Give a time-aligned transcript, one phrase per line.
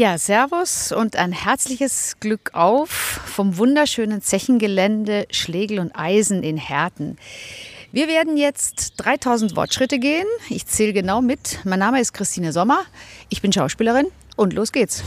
[0.00, 7.18] Ja, Servus und ein herzliches Glück auf vom wunderschönen Zechengelände Schlegel und Eisen in Herten.
[7.92, 10.24] Wir werden jetzt 3000 Wortschritte gehen.
[10.48, 11.60] Ich zähle genau mit.
[11.66, 12.80] Mein Name ist Christine Sommer.
[13.28, 15.04] Ich bin Schauspielerin und los geht's.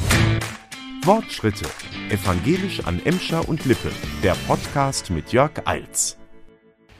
[1.02, 1.66] Wortschritte.
[2.12, 3.90] Evangelisch an Emscher und Lippe.
[4.22, 6.18] Der Podcast mit Jörg Eils.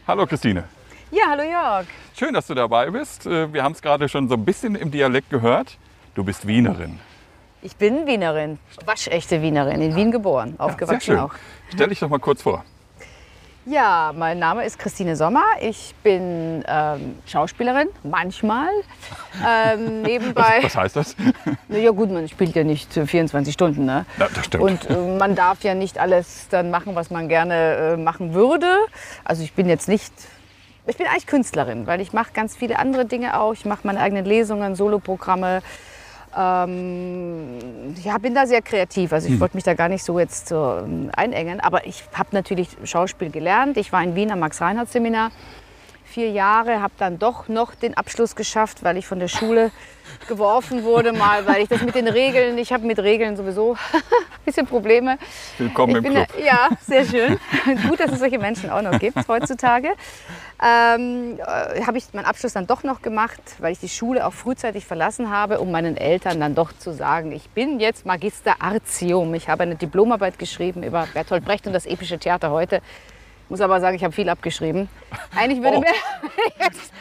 [0.08, 0.64] Hallo Christine.
[1.12, 1.86] Ja, hallo Jörg.
[2.18, 3.28] Schön, dass du dabei bist.
[3.28, 5.78] Äh, Wir haben es gerade schon so ein bisschen im Dialekt gehört.
[6.16, 7.00] Du bist Wienerin.
[7.66, 11.20] Ich bin Wienerin, waschechte Wienerin, in Wien geboren, Sehr aufgewachsen schön.
[11.20, 11.32] auch.
[11.74, 12.66] Stell dich doch mal kurz vor.
[13.66, 15.46] Ja, mein Name ist Christine Sommer.
[15.62, 18.68] Ich bin ähm, Schauspielerin, manchmal.
[19.48, 20.60] Ähm, nebenbei.
[20.62, 21.16] Was heißt das?
[21.70, 24.06] Ja gut, man spielt ja nicht äh, 24 Stunden, ne?
[24.20, 24.64] Ja, das stimmt.
[24.64, 28.76] Und äh, man darf ja nicht alles dann machen, was man gerne äh, machen würde.
[29.24, 30.14] Also ich bin jetzt nicht,
[30.86, 33.54] ich bin eigentlich Künstlerin, weil ich mache ganz viele andere Dinge auch.
[33.54, 35.62] Ich mache meine eigenen Lesungen, Soloprogramme.
[36.36, 37.60] Ähm,
[38.04, 39.14] ja, bin da sehr kreativ.
[39.14, 41.60] Also ich wollte mich da gar nicht so jetzt so ähm, einengen.
[41.60, 43.78] Aber ich habe natürlich Schauspiel gelernt.
[43.78, 45.32] Ich war in Wien am Max-Reinhardt-Seminar
[46.14, 49.72] vier Jahre, habe dann doch noch den Abschluss geschafft, weil ich von der Schule
[50.28, 54.02] geworfen wurde mal, weil ich das mit den Regeln, ich habe mit Regeln sowieso ein
[54.46, 55.18] bisschen Probleme.
[55.58, 56.28] Willkommen im Club.
[56.44, 57.40] Ja, sehr schön.
[57.90, 59.90] Gut, dass es solche Menschen auch noch gibt heutzutage.
[60.62, 64.34] Ähm, äh, habe ich meinen Abschluss dann doch noch gemacht, weil ich die Schule auch
[64.34, 69.34] frühzeitig verlassen habe, um meinen Eltern dann doch zu sagen, ich bin jetzt Magister Artium.
[69.34, 72.82] Ich habe eine Diplomarbeit geschrieben über Bertolt Brecht und das epische Theater heute.
[73.50, 74.90] Muss aber sagen, ich habe viel abgeschrieben.
[75.36, 75.82] Eigentlich würde Oh.
[75.82, 75.88] mir
[76.66, 76.92] jetzt,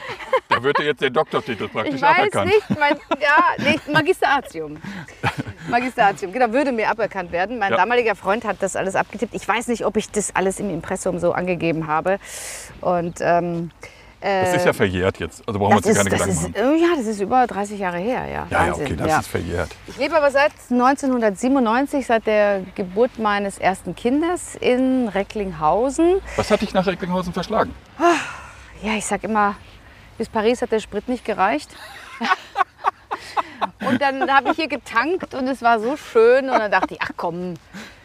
[0.49, 2.47] Da wird dir jetzt der Doktortitel praktisch ich weiß aberkannt.
[2.51, 4.77] nicht, mein, ja, nicht, Magister Artium.
[5.69, 7.59] Magister Artium, genau, würde mir aberkannt werden.
[7.59, 7.77] Mein Ja.
[7.79, 9.35] damaliger Freund hat das alles abgetippt.
[9.35, 12.19] Ich weiß nicht, ob ich das alles im Impressum so angegeben habe.
[12.81, 13.71] Und ähm,
[14.23, 15.43] Das ist ja verjährt jetzt.
[15.47, 16.77] Also brauchen wir uns keine ist, das Gedanken ist, machen.
[16.77, 18.47] äh, ja, das ist über 30 Jahre her, ja.
[18.51, 19.19] Ja, ja, okay, das ja.
[19.19, 19.71] ist verjährt.
[19.89, 26.21] Ich lebe aber seit 1997, seit der Geburt meines ersten Kindes in Recklinghausen.
[26.37, 27.75] Was hat dich nach Recklinghausen verschlagen?
[28.83, 29.57] Ja, ich sag immer,
[30.19, 31.71] bis Paris hat der Sprit nicht gereicht.
[33.89, 37.01] und dann habe ich hier getankt und es war so schön und dann dachte ich,
[37.03, 37.55] ach komm,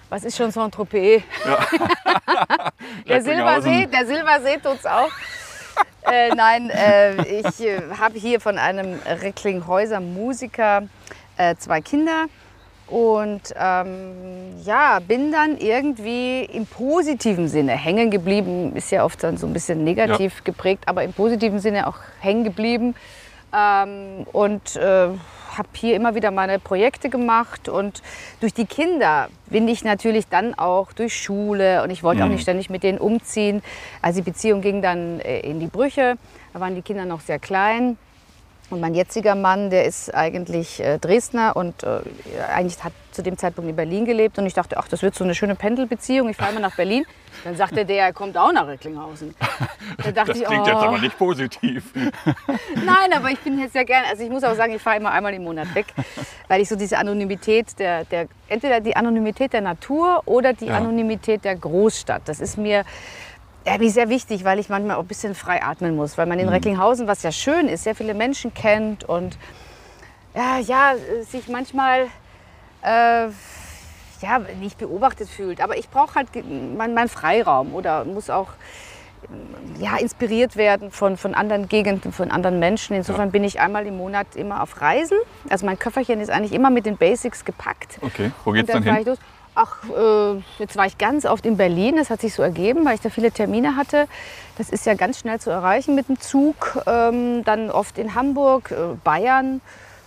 [0.09, 1.23] was ist schon Saint-Tropez?
[3.07, 5.09] der Silbersee, der Silbersee tut's auch.
[6.11, 10.83] Äh, nein, äh, ich äh, habe hier von einem Recklinghäuser Musiker
[11.37, 12.25] äh, zwei Kinder
[12.87, 18.75] und ähm, ja, bin dann irgendwie im positiven Sinne hängen geblieben.
[18.75, 22.45] Ist ja oft dann so ein bisschen negativ geprägt, aber im positiven Sinne auch hängen
[22.45, 22.95] geblieben.
[23.53, 25.09] Ähm, und äh,
[25.57, 27.69] habe hier immer wieder meine Projekte gemacht.
[27.69, 28.01] Und
[28.39, 32.41] durch die Kinder bin ich natürlich dann auch durch Schule und ich wollte auch nicht
[32.41, 33.61] ständig mit denen umziehen.
[34.01, 36.17] Also die Beziehung ging dann äh, in die Brüche.
[36.53, 37.97] Da waren die Kinder noch sehr klein.
[38.69, 41.99] Und mein jetziger Mann, der ist eigentlich äh, Dresdner und äh,
[42.53, 44.37] eigentlich hat zu dem Zeitpunkt in Berlin gelebt.
[44.37, 46.27] Und ich dachte, ach, das wird so eine schöne Pendelbeziehung.
[46.29, 47.05] Ich fahre mal nach Berlin.
[47.45, 49.35] Dann sagte der, er kommt auch nach Recklinghausen.
[50.03, 51.83] Da dachte Das ich, klingt oh, jetzt aber nicht positiv.
[52.75, 54.07] Nein, aber ich bin jetzt sehr gerne.
[54.09, 55.87] Also ich muss auch sagen, ich fahre immer einmal im Monat weg,
[56.47, 60.77] weil ich so diese Anonymität der, der entweder die Anonymität der Natur oder die Ja.
[60.77, 62.23] Anonymität der Großstadt.
[62.25, 62.83] Das ist mir
[63.67, 66.39] ja, mir sehr wichtig, weil ich manchmal auch ein bisschen frei atmen muss, weil man
[66.39, 69.37] in Recklinghausen, was ja schön ist, sehr viele Menschen kennt und
[70.33, 70.93] ja, ja
[71.29, 72.07] sich manchmal
[72.81, 73.27] äh,
[74.21, 75.59] ja, nicht beobachtet fühlt.
[75.61, 76.29] Aber ich brauche halt
[76.77, 78.47] meinen mein Freiraum oder muss auch
[79.79, 82.95] ja, inspiriert werden von, von anderen Gegenden, von anderen Menschen.
[82.95, 85.17] Insofern bin ich einmal im Monat immer auf Reisen.
[85.49, 87.99] Also mein Köfferchen ist eigentlich immer mit den Basics gepackt.
[88.01, 89.17] Okay, wo Und geht's dann fahre ich hin?
[89.59, 91.95] Ach, äh, jetzt war ich ganz oft in Berlin.
[91.95, 94.07] Das hat sich so ergeben, weil ich da viele Termine hatte.
[94.59, 96.77] Das ist ja ganz schnell zu erreichen mit dem Zug.
[96.85, 99.61] Ähm, dann oft in Hamburg, äh, Bayern,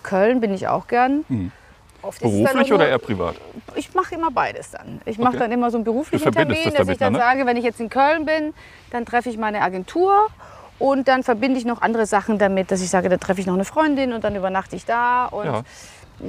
[0.04, 1.24] Köln bin ich auch gern.
[2.02, 2.42] Oft ist es dann Hm.
[2.52, 3.34] Beruflich oder eher privat?
[3.74, 5.00] ich mache immer beides dann.
[5.04, 5.38] Ich mache Okay.
[5.40, 7.18] dann immer so einen beruflichen Termin, das dass ich dann ne?
[7.18, 8.54] sage, wenn ich jetzt in Köln bin,
[8.92, 10.12] dann treffe ich meine Agentur
[10.78, 13.54] und dann verbinde ich noch andere Sachen damit, dass ich sage, da treffe ich noch
[13.54, 15.26] eine Freundin und dann übernachte ich da.
[15.26, 15.62] Und Ja.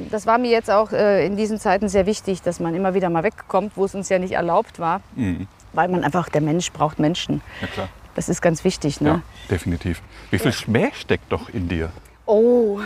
[0.10, 3.10] Das war mir jetzt auch äh, in diesen Zeiten sehr wichtig, dass man immer wieder
[3.10, 5.48] mal wegkommt, wo es uns ja nicht erlaubt war, Mhm.
[5.74, 7.42] weil man einfach, der Mensch braucht Menschen.
[7.62, 7.90] Ja, klar.
[8.16, 9.00] Das ist ganz wichtig.
[9.02, 9.10] Ne?
[9.10, 10.02] Ja, definitiv.
[10.32, 11.92] Wie viel Schmäh steckt doch in dir?
[12.26, 12.80] Oh,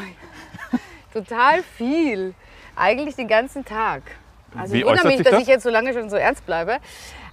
[1.13, 2.33] total viel.
[2.75, 4.03] Eigentlich den ganzen Tag.
[4.57, 5.41] Also Wie ich wundere mich, dass das?
[5.41, 6.77] ich jetzt so lange schon so ernst bleibe.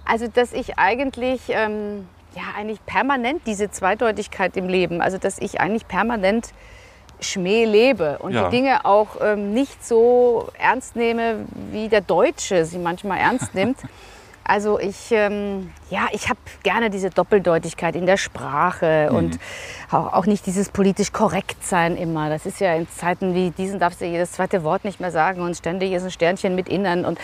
[0.05, 5.61] Also dass ich eigentlich, ähm, ja, eigentlich permanent diese Zweideutigkeit im Leben, also dass ich
[5.61, 6.49] eigentlich permanent
[7.19, 8.49] Schmäh lebe und Ja.
[8.49, 13.77] die Dinge auch ähm, nicht so ernst nehme, wie der Deutsche sie manchmal ernst nimmt.
[14.45, 19.15] Also ich, ähm, ja, ich habe gerne diese Doppeldeutigkeit in der Sprache Mhm.
[19.15, 19.39] und
[19.89, 22.27] auch, auch nicht dieses politisch korrekt sein immer.
[22.27, 25.41] Das ist ja in Zeiten wie diesen darfst du jedes zweite Wort nicht mehr sagen
[25.41, 27.17] und ständig ist ein Sternchen mit innen und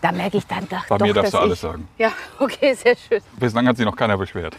[0.00, 1.88] da merke ich dann doch, Bei mir doch, darfst du alles ich, sagen.
[1.96, 3.20] Ja, okay, sehr schön.
[3.38, 4.56] Bislang hat sich noch keiner beschwert.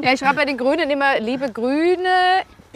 [0.00, 2.08] Ja, ich schreibe bei den Grünen immer liebe Grüne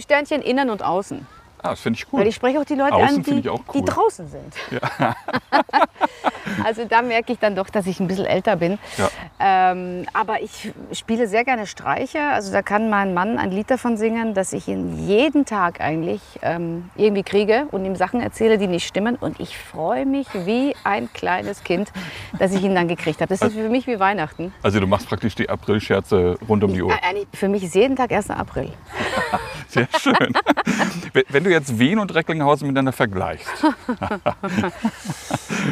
[0.03, 1.27] Sternchen innen und außen.
[1.65, 2.27] Ah, das finde ich Weil cool.
[2.29, 3.85] ich spreche auch die Leute Außen an, die, ich auch die cool.
[3.85, 4.53] draußen sind.
[6.65, 8.79] also da merke ich dann doch, dass ich ein bisschen älter bin.
[8.99, 9.09] Ja.
[9.39, 12.33] Ähm, aber ich spiele sehr gerne Streicher.
[12.33, 16.21] Also da kann mein Mann ein Lied davon singen, dass ich ihn jeden Tag eigentlich
[16.43, 19.15] ähm, irgendwie kriege und ihm Sachen erzähle, die nicht stimmen.
[19.17, 21.93] Und ich freue mich wie ein kleines Kind,
[22.41, 23.29] dass ich ihn dann gekriegt habe.
[23.29, 24.53] Das ist für mich wie Weihnachten.
[24.63, 26.91] Also du machst praktisch die Aprilscherze rund um die Uhr.
[26.93, 28.31] Äh, eigentlich- Für mich ist jeden Tag 1.
[28.31, 28.73] April.
[29.69, 30.15] Sehr schön.
[31.13, 33.51] Wenn- Wenn du jetzt Wien und Recklinghausen miteinander vergleichst,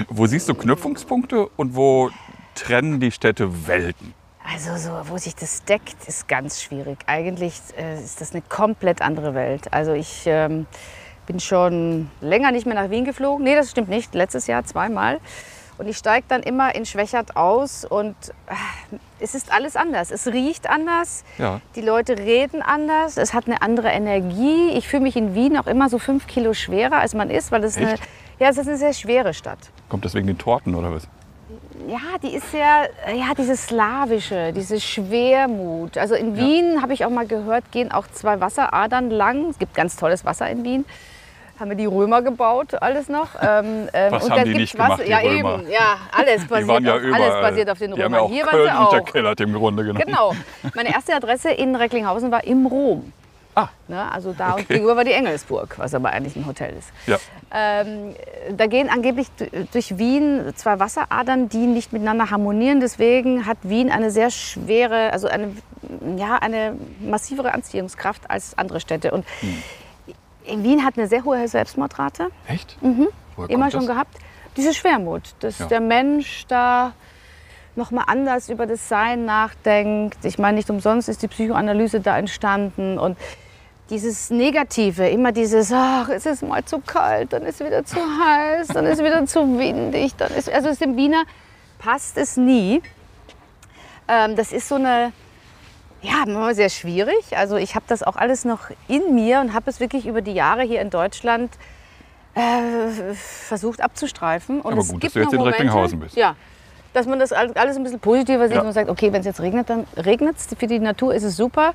[0.08, 2.10] wo siehst du Knüpfungspunkte und wo
[2.54, 4.14] trennen die Städte Welten?
[4.52, 6.98] Also so, wo sich das deckt, ist ganz schwierig.
[7.06, 9.72] Eigentlich äh, ist das eine komplett andere Welt.
[9.72, 10.66] Also ich ähm,
[11.26, 13.44] bin schon länger nicht mehr nach Wien geflogen.
[13.44, 14.14] Nee, das stimmt nicht.
[14.14, 15.20] Letztes Jahr zweimal.
[15.80, 18.14] Und ich steige dann immer in Schwächert aus und
[18.48, 20.10] äh, es ist alles anders.
[20.10, 21.24] Es riecht anders.
[21.38, 21.62] Ja.
[21.74, 23.16] Die Leute reden anders.
[23.16, 24.72] Es hat eine andere Energie.
[24.76, 27.64] Ich fühle mich in Wien auch immer so fünf Kilo schwerer, als man ist, weil
[27.64, 27.94] es eine,
[28.38, 29.70] ja, es ist eine sehr schwere Stadt.
[29.88, 31.08] Kommt das wegen den Torten oder was?
[31.88, 35.96] Ja, die ist sehr, ja, dieses Slawische, diese Schwermut.
[35.96, 39.48] Also in Wien, habe ich auch mal gehört, gehen auch zwei Wasseradern lang.
[39.48, 40.84] Es gibt ganz tolles Wasser in Wien.
[41.60, 43.28] Haben wir die Römer gebaut, alles noch.
[43.42, 45.58] Ähm, ähm, Was und haben die nicht gemacht, die ja, Römer?
[45.60, 45.70] eben.
[45.70, 47.22] Ja, alles basiert, ja auf, überall.
[47.22, 48.18] alles basiert auf den die haben Römern.
[48.20, 48.92] ja auch Hier Köln waren sie auch.
[48.92, 50.04] unterkellert im Grunde genommen.
[50.06, 50.32] Genau.
[50.74, 53.12] Meine erste Adresse in Recklinghausen war im Rom.
[53.54, 53.68] Ah.
[53.88, 54.64] Ne, also da Okay.
[54.68, 56.88] gegenüber war die Engelsburg, was aber eigentlich ein Hotel ist.
[57.08, 57.18] Ja.
[57.52, 58.14] Ähm,
[58.56, 59.26] da gehen angeblich
[59.72, 62.78] durch Wien zwei Wasseradern, die nicht miteinander harmonieren.
[62.80, 65.56] Deswegen hat Wien eine sehr schwere, also eine,
[66.16, 69.10] ja, eine massivere Anziehungskraft als andere Städte.
[69.10, 69.62] Und in
[70.62, 72.76] Wien hat eine sehr hohe Selbstmordrate, Echt?
[72.80, 73.08] Woher Mhm.
[73.48, 73.94] immer schon das?
[73.94, 74.16] gehabt.
[74.56, 75.66] Diese Schwermut, dass Ja.
[75.66, 76.92] der Mensch da
[77.76, 80.24] noch mal anders über das Sein nachdenkt.
[80.24, 83.16] Ich meine, nicht umsonst ist die Psychoanalyse da entstanden und
[83.90, 88.68] dieses Negative, immer dieses, ach, es ist mal zu kalt, dann ist wieder zu heiß,
[88.68, 91.24] dann ist wieder zu windig, dann ist, also es dem Wiener
[91.78, 92.82] passt es nie.
[94.08, 95.12] Ähm, das ist so eine,
[96.02, 97.36] ja, manchmal sehr schwierig.
[97.36, 100.32] Also ich habe das auch alles noch in mir und habe es wirklich über die
[100.32, 101.50] Jahre hier in Deutschland
[102.34, 104.60] äh, versucht abzustreifen.
[104.60, 106.16] Und Aber es gut, gibt dass du jetzt in Recklinghausen bist.
[106.16, 106.36] Ja,
[106.92, 108.62] dass man das all- alles ein bisschen positiver sieht Ja.
[108.62, 110.48] und sagt, okay, wenn es jetzt regnet, dann regnet es.
[110.58, 111.74] Für die Natur ist es super.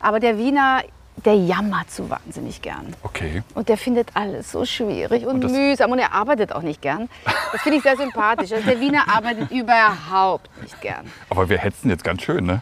[0.00, 0.82] Aber der Wiener,
[1.24, 2.94] der jammert so wahnsinnig gern.
[3.02, 3.42] Okay.
[3.54, 7.08] Und der findet alles so schwierig und, Und mühsam und er arbeitet auch nicht gern.
[7.52, 8.52] Das finde ich sehr sympathisch.
[8.52, 11.10] Also der Wiener arbeitet überhaupt nicht gern.
[11.28, 12.60] Aber wir hetzen jetzt ganz schön, ne?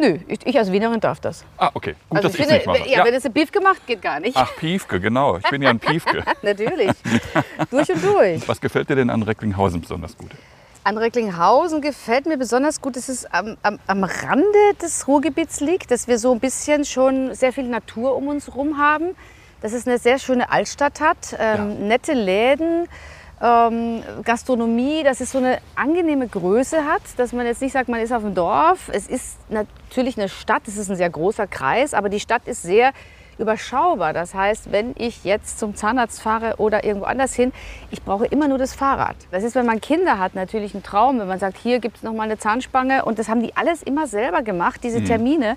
[0.00, 1.44] Nö, ich, ich als Wienerin darf das.
[1.58, 1.94] Ah, okay.
[2.08, 2.88] Gut, Also dass ich nicht mache.
[2.88, 4.34] ja, wenn es ein Beef gemacht, geht gar nicht.
[4.34, 5.36] Ach, Piefke, genau.
[5.36, 6.24] Ich bin ja ein Piefke.
[6.42, 6.90] Natürlich.
[7.70, 8.48] durch und durch.
[8.48, 10.30] Was gefällt dir denn an Recklinghausen besonders gut?
[10.84, 15.90] An Recklinghausen gefällt mir besonders gut, dass es am, am, am Rande des Ruhrgebiets liegt,
[15.90, 19.14] dass wir so ein bisschen schon sehr viel Natur um uns herum haben,
[19.60, 22.88] dass es eine sehr schöne Altstadt hat, ähm, nette Läden,
[23.40, 28.00] ähm, Gastronomie, dass es so eine angenehme Größe hat, dass man jetzt nicht sagt, man
[28.00, 28.90] ist auf dem Dorf.
[28.92, 32.62] Es ist natürlich eine Stadt, es ist ein sehr großer Kreis, aber die Stadt ist
[32.62, 32.92] sehr
[33.38, 34.12] überschaubar.
[34.12, 37.52] Das heißt, wenn ich jetzt zum Zahnarzt fahre oder irgendwo anders hin,
[37.90, 39.16] ich brauche immer nur das Fahrrad.
[39.30, 42.02] Das ist, wenn man Kinder hat, natürlich ein Traum, wenn man sagt, hier gibt es
[42.02, 45.56] noch mal eine Zahnspange und das haben die alles immer selber gemacht, diese Termine.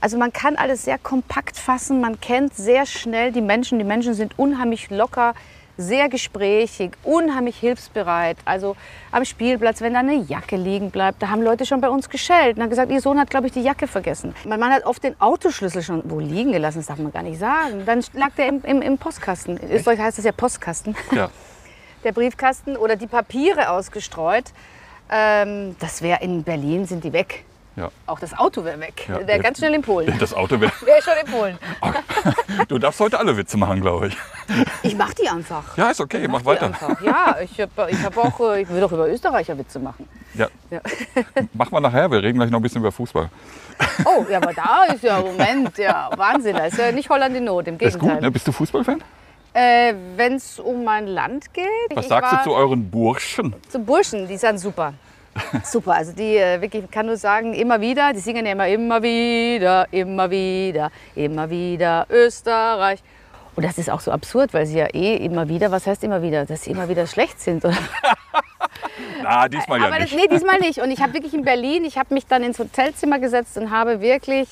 [0.00, 3.78] Also man kann alles sehr kompakt fassen, man kennt sehr schnell die Menschen.
[3.78, 5.34] Die Menschen sind unheimlich locker,
[5.80, 8.36] sehr gesprächig, unheimlich hilfsbereit.
[8.44, 8.76] Also
[9.10, 12.56] am Spielplatz, wenn da eine Jacke liegen bleibt, da haben Leute schon bei uns geschellt
[12.56, 14.34] und haben gesagt, ihr Sohn hat, glaube ich, die Jacke vergessen.
[14.44, 17.38] Mein Mann hat oft den Autoschlüssel schon wo liegen gelassen, das darf man gar nicht
[17.38, 17.84] sagen.
[17.86, 19.56] Dann lag der im, im, im Postkasten.
[19.56, 20.94] In Österreich heißt das ja Postkasten.
[21.12, 21.30] Ja.
[22.04, 24.44] Der Briefkasten oder die Papiere ausgestreut.
[25.10, 27.44] Ähm, das wäre in Berlin, sind die weg.
[27.76, 27.90] ja.
[28.06, 29.06] Auch das Auto wäre weg.
[29.06, 30.16] Ja, wäre ganz schnell in Polen.
[30.18, 30.72] Das Auto wäre.
[30.82, 31.58] Wäre schon in Polen.
[32.68, 34.16] Du darfst heute alle Witze machen, glaube ich.
[34.82, 35.76] Ich mach die einfach.
[35.76, 36.66] Ja, ist okay, mach die weiter.
[36.66, 37.00] Einfach.
[37.02, 40.08] Ja, ich habe ich hab auch, äh, ich will doch über Österreicher Witze machen.
[40.34, 40.48] Ja.
[40.70, 40.80] Ja.
[41.54, 43.28] Mach mal nachher, wir reden gleich noch ein bisschen über Fußball.
[44.04, 46.54] Oh, ja, aber da ist ja, Moment, ja, Wahnsinn.
[46.56, 48.20] Da ist ja nicht Holland in Not, im Ist gut, Gegenteil.
[48.20, 48.30] ne?
[48.30, 49.02] Bist du Fußballfan?
[49.54, 51.66] äh, Wenn es um mein Land geht.
[51.94, 53.54] Was ich sagst du zu euren Burschen?
[53.68, 54.94] zu Burschen, die sind super.
[55.64, 58.68] Super, also die äh, wirklich, ich kann nur sagen, immer wieder, die singen ja immer,
[58.68, 63.00] immer wieder, immer wieder, immer wieder Österreich.
[63.56, 66.22] Und das ist auch so absurd, weil sie ja eh immer wieder, was heißt immer
[66.22, 67.64] wieder, dass sie immer wieder schlecht sind.
[67.64, 67.76] Oder?
[69.22, 70.16] Na, diesmal ja Aber das, nicht.
[70.30, 70.80] nee, diesmal nicht.
[70.80, 74.00] Und ich habe wirklich in Berlin, ich habe mich dann ins Hotelzimmer gesetzt und habe
[74.00, 74.48] wirklich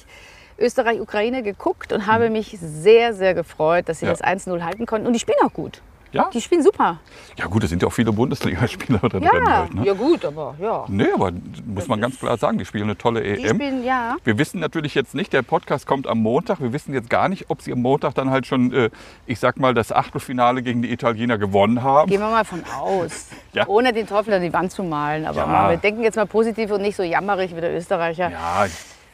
[0.59, 4.13] Österreich-Ukraine geguckt und habe mich sehr, sehr gefreut, dass sie Ja.
[4.13, 5.07] das 1-0 halten konnten.
[5.07, 5.81] Und die spielen auch gut.
[6.13, 6.31] Ja?
[6.33, 6.99] Die spielen super.
[7.37, 9.23] ja gut, es sind ja auch viele Bundesligaspieler da drin.
[9.25, 9.85] Ja, Halt, ne?
[9.85, 10.85] ja gut, aber ja.
[10.89, 11.33] Nee, aber
[11.67, 13.57] muss man ganz klar sagen, die spielen eine tolle Die EM.
[13.57, 14.17] spielen, ja.
[14.25, 16.61] Wir wissen natürlich jetzt nicht, der Podcast kommt am Montag.
[16.61, 18.91] Wir wissen jetzt gar nicht, ob sie am Montag dann halt schon, äh,
[19.27, 22.09] ich sag mal, das Achtelfinale gegen die Italiener gewonnen haben.
[22.11, 23.27] Gehen wir mal von aus.
[23.55, 23.67] Ja.
[23.67, 25.27] Ohne den Teufel an die Wand zu malen.
[25.27, 25.47] Aber Ja.
[25.47, 28.31] mal, wir denken jetzt mal positiv und nicht so jammerig wie der Österreicher.
[28.31, 28.67] Ja,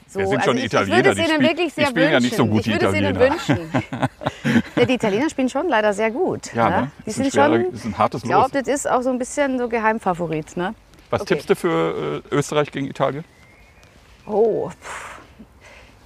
[0.07, 0.99] So, wir sind schon also ich, Italiener.
[0.99, 2.13] Ich würde es ihnen wirklich sehr wünschen.
[2.13, 3.35] ja nicht so gut, ich würde es ihnen Italiener.
[3.35, 3.59] wünschen.
[4.77, 6.55] ja, die Italiener spielen schon leider sehr gut.
[6.55, 6.77] Ja, ne?
[6.83, 6.91] ne?
[7.05, 7.65] Die Ist ein sind schon.
[7.73, 10.57] ist ein hartes ich glaube, das ist auch so ein bisschen so Geheimfavorit.
[10.57, 10.75] Ne?
[11.11, 11.35] Was okay.
[11.35, 13.25] tippst du für äh, Österreich gegen Italien?
[14.27, 15.19] Oh, pff.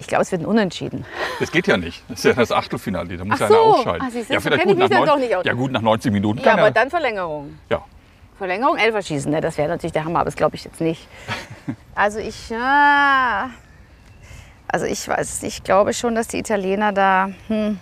[0.00, 1.04] ich glaube, es wird ein Unentschieden.
[1.38, 2.02] Das geht ja nicht.
[2.08, 3.16] Das ist ja das Achtelfinale.
[3.16, 3.62] Da muss Ach ja einer so.
[3.62, 4.02] ausscheiden.
[4.06, 5.44] Ah, siehst ja, so vielleicht gut nach, mich dann neun- doch nicht aus.
[5.44, 6.72] ja, gut, nach 90 Minuten Ja, kann aber er.
[6.72, 7.58] dann Verlängerung.
[7.68, 7.84] Ja.
[8.38, 9.40] Verlängerung, Elferschießen, ne?
[9.40, 11.06] das wäre natürlich der Hammer, aber das glaube ich jetzt nicht.
[11.94, 13.50] Also ich, ja,
[14.68, 15.58] also ich weiß, es nicht.
[15.58, 17.78] ich glaube schon, dass die Italiener da hm,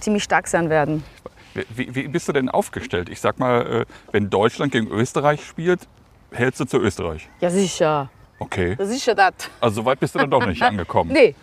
[0.00, 1.04] ziemlich stark sein werden.
[1.70, 3.08] Wie, wie bist du denn aufgestellt?
[3.08, 5.80] Ich sag mal, äh, wenn Deutschland gegen Österreich spielt,
[6.32, 7.28] hältst du zu Österreich.
[7.40, 8.10] Ja, sicher.
[8.38, 8.76] Okay.
[8.80, 9.32] Sicher das.
[9.60, 11.12] Also so weit bist du dann doch nicht angekommen.
[11.12, 11.34] Nee.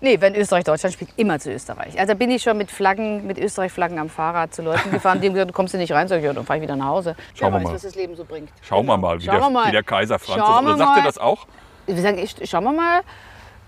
[0.00, 1.98] Nee, wenn Österreich Deutschland spielt, immer zu Österreich.
[1.98, 5.26] Also da bin ich schon mit Flaggen, mit Österreich-Flaggen am Fahrrad zu Leuten gefahren, die
[5.26, 6.86] haben gesagt, du kommst hier nicht rein, sag ich, ja, dann fahre ich wieder nach
[6.86, 7.16] Hause.
[7.34, 7.74] Schauen wir mal.
[7.74, 8.48] was das Leben so bringt.
[8.62, 9.66] Schauen wir mal, wie, Schauen der, mal.
[9.66, 10.62] wie der Kaiser Franz ist.
[10.62, 11.48] Oder sagt er das auch?
[11.86, 13.00] Wir sagen, ich, schauen wir mal.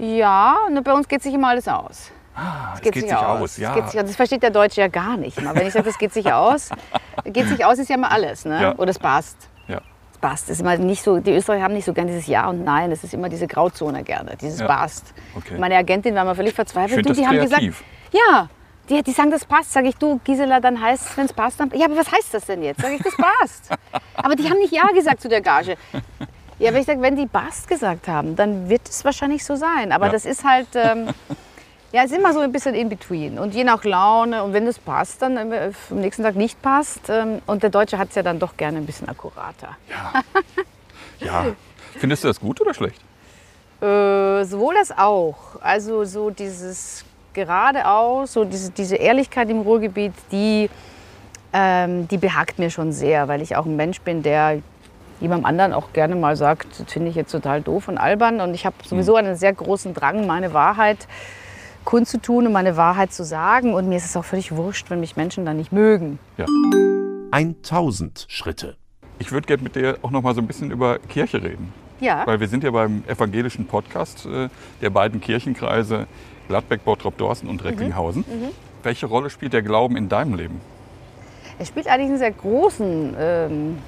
[0.00, 2.11] Ja, ne, bei uns geht sich immer alles aus.
[2.35, 3.59] Ah, es geht, sich aus.
[3.59, 3.71] ja.
[3.71, 4.07] Es geht sich, aus.
[4.07, 5.37] das versteht der Deutsche ja gar nicht.
[5.37, 5.54] Immer.
[5.54, 6.71] Wenn ich sage, das geht sich aus,
[7.25, 8.45] geht sich aus ist ja immer alles.
[8.47, 8.62] Ne?
[8.62, 8.75] Ja.
[8.76, 9.37] Oder es passt.
[9.69, 9.80] ja.
[10.12, 10.45] Es passt.
[10.45, 12.90] Das ist immer nicht so, die Österreicher haben nicht so gern dieses Ja und Nein.
[12.92, 14.66] Es ist immer diese Grauzone gerne, dieses Ja.
[14.66, 15.12] passt.
[15.37, 15.59] Okay.
[15.59, 17.07] Meine Agentin war mal völlig verzweifelt.
[17.07, 17.62] Du, die haben gesagt,
[18.12, 18.49] ja,
[18.88, 19.73] die, die sagen, das passt.
[19.73, 21.71] Sag ich, du, Gisela, dann heißt es, wenn es passt, dann.
[21.75, 22.80] Ja, aber was heißt das denn jetzt?
[22.80, 23.71] Sag ich, das passt.
[24.14, 25.76] aber die haben nicht Ja gesagt zu der Gage.
[26.61, 29.93] Ja, aber ich sage, wenn die Bast gesagt haben, dann wird es wahrscheinlich so sein.
[29.93, 30.12] Aber Ja.
[30.12, 31.09] das ist halt, ähm,
[31.93, 33.38] ja, es ist immer so ein bisschen in between.
[33.38, 37.09] Und je nach Laune und wenn es passt, dann äh, am nächsten Tag nicht passt.
[37.09, 39.76] Ähm, und der Deutsche hat es ja dann doch gerne ein bisschen akkurater.
[41.21, 41.47] ja.
[41.99, 43.00] Findest du das gut oder schlecht?
[43.81, 45.37] Äh, sowohl das auch.
[45.62, 50.69] Also so dieses geradeaus, so diese, diese Ehrlichkeit im Ruhrgebiet, die,
[51.55, 54.61] ähm, die behagt mir schon sehr, weil ich auch ein Mensch bin, der
[55.21, 58.41] jemandem anderen auch gerne mal sagt, das finde ich jetzt total doof und albern.
[58.41, 61.07] Und ich habe sowieso einen sehr großen Drang, meine Wahrheit
[61.85, 63.75] kundzutun und meine Wahrheit zu sagen.
[63.75, 66.19] Und mir ist es auch völlig wurscht, wenn mich Menschen dann nicht mögen.
[67.31, 68.77] 1000 Schritte.
[69.19, 71.73] Ich würde gerne mit dir auch noch mal so ein bisschen über Kirche reden.
[72.00, 74.49] Ja, Weil wir sind ja beim evangelischen Podcast äh,
[74.81, 76.07] der beiden Kirchenkreise
[76.49, 78.25] Gladbeck, Bottrop, Dorsten und Recklinghausen.
[78.27, 78.49] Mhm.
[78.83, 80.61] Welche Rolle spielt der Glauben in deinem Leben?
[81.61, 83.79] er spielt eigentlich einen sehr großen, ähm,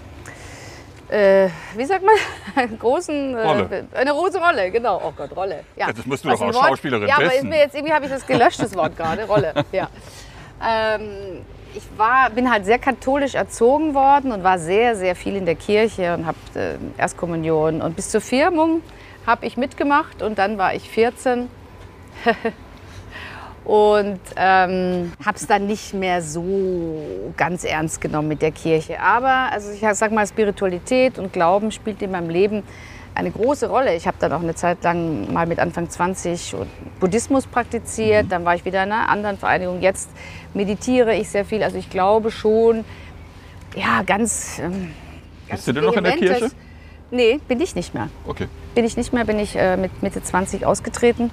[1.13, 5.01] äh, wie sagt man, großen, äh, eine große Rolle, genau.
[5.05, 5.65] Oh Gott, Rolle.
[5.77, 7.75] Ja, Ja, das musst du Was doch als Wort- Schauspielerin Ja, aber ist mir jetzt
[7.75, 9.53] irgendwie habe ich das gelöscht, das Wort gerade, Rolle.
[9.73, 9.89] Ja.
[10.67, 15.47] Ähm, ich war, bin halt sehr katholisch erzogen worden und war sehr, sehr viel in
[15.47, 18.83] der Kirche und habe äh, Erstkommunion und bis zur Firmung
[19.27, 21.49] habe ich mitgemacht und dann war ich 14
[23.65, 27.01] und ähm, habe es dann nicht mehr so
[27.37, 29.01] ganz ernst genommen mit der Kirche.
[29.01, 32.63] Aber also ich sag mal, Spiritualität und Glauben spielt in meinem Leben
[33.15, 33.95] eine große Rolle.
[33.95, 36.57] Ich habe dann auch eine Zeit lang mal mit Anfang 20
[36.99, 38.27] Buddhismus praktiziert.
[38.31, 39.81] Dann war ich wieder in einer anderen Vereinigung.
[39.81, 40.11] Jetzt
[40.55, 41.63] meditiere ich sehr viel.
[41.63, 42.85] Also ich glaube schon,
[43.77, 44.59] ja, ganz.
[44.59, 44.93] Ähm,
[45.51, 46.51] Bist du denn noch in der Kirche?
[47.11, 48.09] Nee, bin ich nicht mehr.
[48.27, 48.49] Okay.
[48.75, 51.31] Bin ich nicht mehr, bin ich äh, mit Mitte 20 ausgetreten.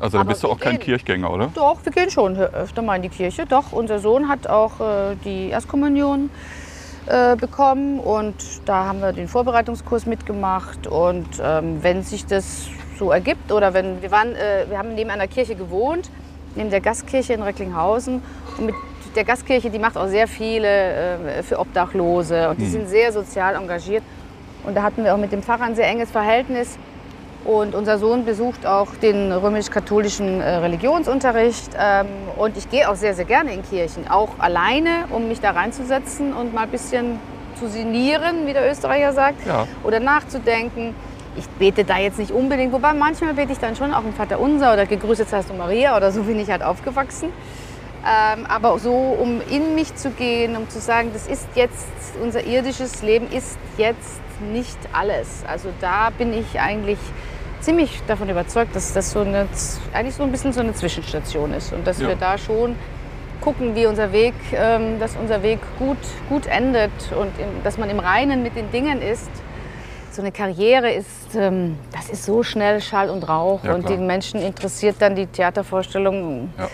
[0.00, 0.80] Also da bist du auch kein gehen.
[0.80, 1.50] Kirchgänger, oder?
[1.54, 3.46] Doch, wir gehen schon öfter mal in die Kirche.
[3.46, 6.30] Doch, unser Sohn hat auch äh, die Erstkommunion
[7.06, 10.86] äh, bekommen und da haben wir den Vorbereitungskurs mitgemacht.
[10.86, 15.10] Und ähm, wenn sich das so ergibt oder wenn wir waren, äh, wir haben neben
[15.10, 16.10] einer Kirche gewohnt,
[16.54, 18.22] neben der Gastkirche in Recklinghausen
[18.58, 18.74] und mit
[19.16, 23.54] der Gastkirche, die macht auch sehr viele äh, für Obdachlose und die sind sehr sozial
[23.54, 24.02] engagiert.
[24.64, 26.78] Und da hatten wir auch mit dem Pfarrer ein sehr enges Verhältnis.
[27.44, 31.70] Und unser Sohn besucht auch den römisch-katholischen äh, Religionsunterricht.
[31.78, 34.08] Ähm, und ich gehe auch sehr, sehr gerne in Kirchen.
[34.08, 37.18] Auch alleine, um mich da reinzusetzen und mal ein bisschen
[37.58, 39.46] zu sinnieren, wie der Österreicher sagt.
[39.46, 39.66] Ja.
[39.84, 40.94] Oder nachzudenken.
[41.36, 44.40] Ich bete da jetzt nicht unbedingt, wobei manchmal bete ich dann schon auch im Vater
[44.40, 47.28] Unser oder Gegrüßet seist du Maria oder so bin ich halt aufgewachsen.
[48.04, 51.86] Ähm, aber so, um in mich zu gehen, um zu sagen, das ist jetzt,
[52.22, 55.42] unser irdisches Leben ist jetzt nicht alles.
[55.46, 56.98] Also da bin ich eigentlich
[57.60, 59.46] ziemlich davon überzeugt, dass das so eine,
[59.92, 62.08] eigentlich so ein bisschen so eine Zwischenstation ist und dass Ja.
[62.08, 62.76] wir da schon
[63.40, 65.96] gucken, wie unser Weg, ähm, dass unser Weg gut,
[66.28, 69.30] gut endet und im, dass man im Reinen mit den Dingen ist.
[70.10, 73.96] So eine Karriere ist, ähm, das ist so schnell Schall und Rauch Ja, und klar.
[73.96, 76.52] die Menschen interessiert dann die Theatervorstellung.
[76.58, 76.68] Ja.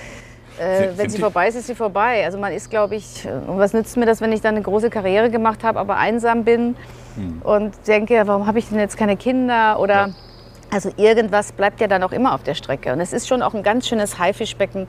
[0.59, 2.25] Äh, wenn sie vorbei ist, ist sie vorbei.
[2.25, 4.91] Also man ist, glaube ich, und was nützt mir das, wenn ich dann eine große
[4.91, 6.77] Karriere gemacht habe, aber einsam bin
[7.43, 10.11] und denke, warum habe ich denn jetzt keine Kinder oder Hm.
[10.15, 10.75] Ja.
[10.77, 12.93] also irgendwas bleibt ja dann auch immer auf der Strecke.
[12.93, 14.89] Und es ist schon auch ein ganz schönes Haifischbecken.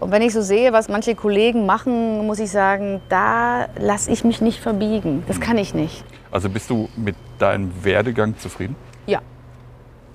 [0.00, 4.24] Und wenn ich so sehe, was manche Kollegen machen, muss ich sagen, da lasse ich
[4.24, 5.18] mich nicht verbiegen.
[5.18, 5.24] Hm.
[5.28, 6.04] Das kann ich nicht.
[6.32, 8.76] Also bist du mit deinem Werdegang zufrieden?
[9.06, 9.18] Ja.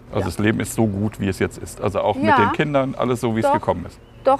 [0.10, 0.26] Also Ja.
[0.26, 1.82] das Leben ist so gut, wie es jetzt ist.
[1.82, 2.38] Also auch mit Ja.
[2.38, 3.54] den Kindern, alles so, wie es Doch.
[3.54, 4.00] gekommen ist.
[4.24, 4.40] Doch.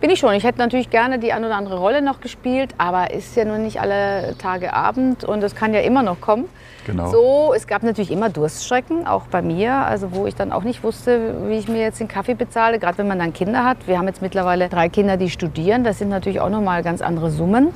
[0.00, 0.32] Bin ich schon.
[0.32, 3.58] Ich hätte natürlich gerne die ein oder andere Rolle noch gespielt, aber ist ja nur
[3.58, 6.48] nicht alle Tage Abend und es kann ja immer noch kommen.
[6.86, 7.10] Genau.
[7.10, 10.82] So, es gab natürlich immer Durststrecken, auch bei mir, also wo ich dann auch nicht
[10.82, 13.86] wusste, wie ich mir jetzt den Kaffee bezahle, gerade wenn man dann Kinder hat.
[13.86, 15.84] Wir haben jetzt mittlerweile drei Kinder, die studieren.
[15.84, 17.68] Das sind natürlich auch nochmal ganz andere Summen,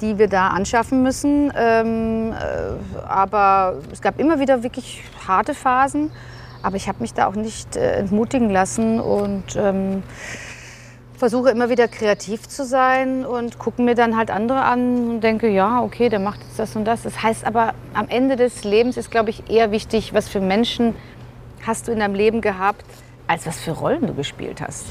[0.00, 1.52] die wir da anschaffen müssen.
[1.58, 6.12] Ähm, äh, aber es gab immer wieder wirklich harte Phasen.
[6.62, 10.04] Aber ich habe mich da auch nicht äh, entmutigen lassen und ähm,
[11.16, 15.48] versuche immer wieder kreativ zu sein und gucke mir dann halt andere an und denke,
[15.48, 17.02] ja, okay, der macht jetzt das und das.
[17.02, 20.94] Das heißt aber, am Ende des Lebens ist, glaube ich, eher wichtig, was für Menschen
[21.66, 22.84] hast du in deinem Leben gehabt,
[23.26, 24.86] als was für Rollen du gespielt hast.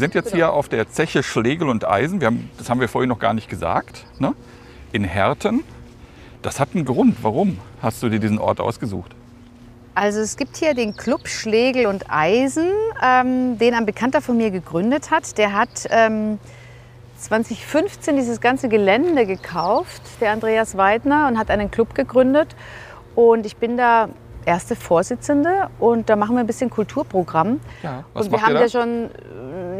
[0.00, 0.36] Sind jetzt Genau.
[0.36, 2.22] hier auf der Zeche Schlegel und Eisen.
[2.24, 4.04] Haben, das haben wir vorhin noch gar nicht gesagt.
[4.18, 4.34] Ne?
[4.92, 5.62] In Herten.
[6.42, 7.16] Das hat einen Grund.
[7.22, 9.14] Warum hast du dir diesen Ort ausgesucht?
[9.94, 12.68] Also es gibt hier den Club Schlegel und Eisen,
[13.04, 15.36] ähm, den ein Bekannter von mir gegründet hat.
[15.36, 16.38] Der hat ähm,
[17.18, 22.56] 2015 dieses ganze Gelände gekauft, der Andreas Weidner, und hat einen Club gegründet.
[23.14, 24.08] Und ich bin da
[24.46, 27.60] erste Vorsitzende und da machen wir ein bisschen Kulturprogramm.
[27.82, 28.04] Ja.
[28.14, 28.60] Was und wir haben da?
[28.62, 29.10] ja schon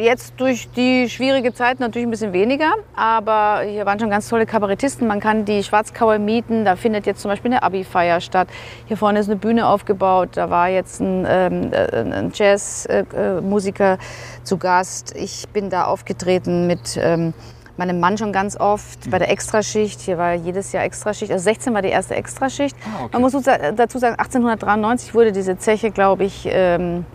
[0.00, 4.46] jetzt durch die schwierige Zeit natürlich ein bisschen weniger, aber hier waren schon ganz tolle
[4.46, 5.06] Kabarettisten.
[5.06, 6.64] Man kann die Schwarzkauer mieten.
[6.64, 8.48] Da findet jetzt zum Beispiel eine Abi-Feier statt.
[8.86, 10.30] Hier vorne ist eine Bühne aufgebaut.
[10.34, 13.98] Da war jetzt ein, ähm, äh, ein Jazzmusiker
[14.42, 15.14] zu Gast.
[15.16, 17.34] Ich bin da aufgetreten mit ähm,
[17.76, 20.00] meinem Mann schon ganz oft bei der Extraschicht.
[20.00, 21.32] Hier war jedes Jahr Extraschicht.
[21.32, 22.76] Also 16 war die erste Extraschicht.
[22.84, 23.08] Ah, okay.
[23.12, 27.06] Man muss dazu sagen, 1893 wurde diese Zeche, glaube ich, ähm,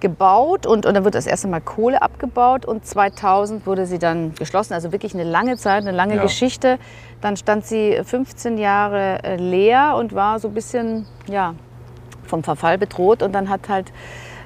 [0.00, 4.34] gebaut und, und dann wird das erste Mal Kohle abgebaut und 2000 wurde sie dann
[4.34, 4.74] geschlossen.
[4.74, 6.22] Also wirklich eine lange Zeit, eine lange Ja.
[6.22, 6.78] Geschichte.
[7.20, 11.54] Dann stand sie 15 Jahre äh, leer und war so ein bisschen ja,
[12.26, 13.92] vom Verfall bedroht und dann hat halt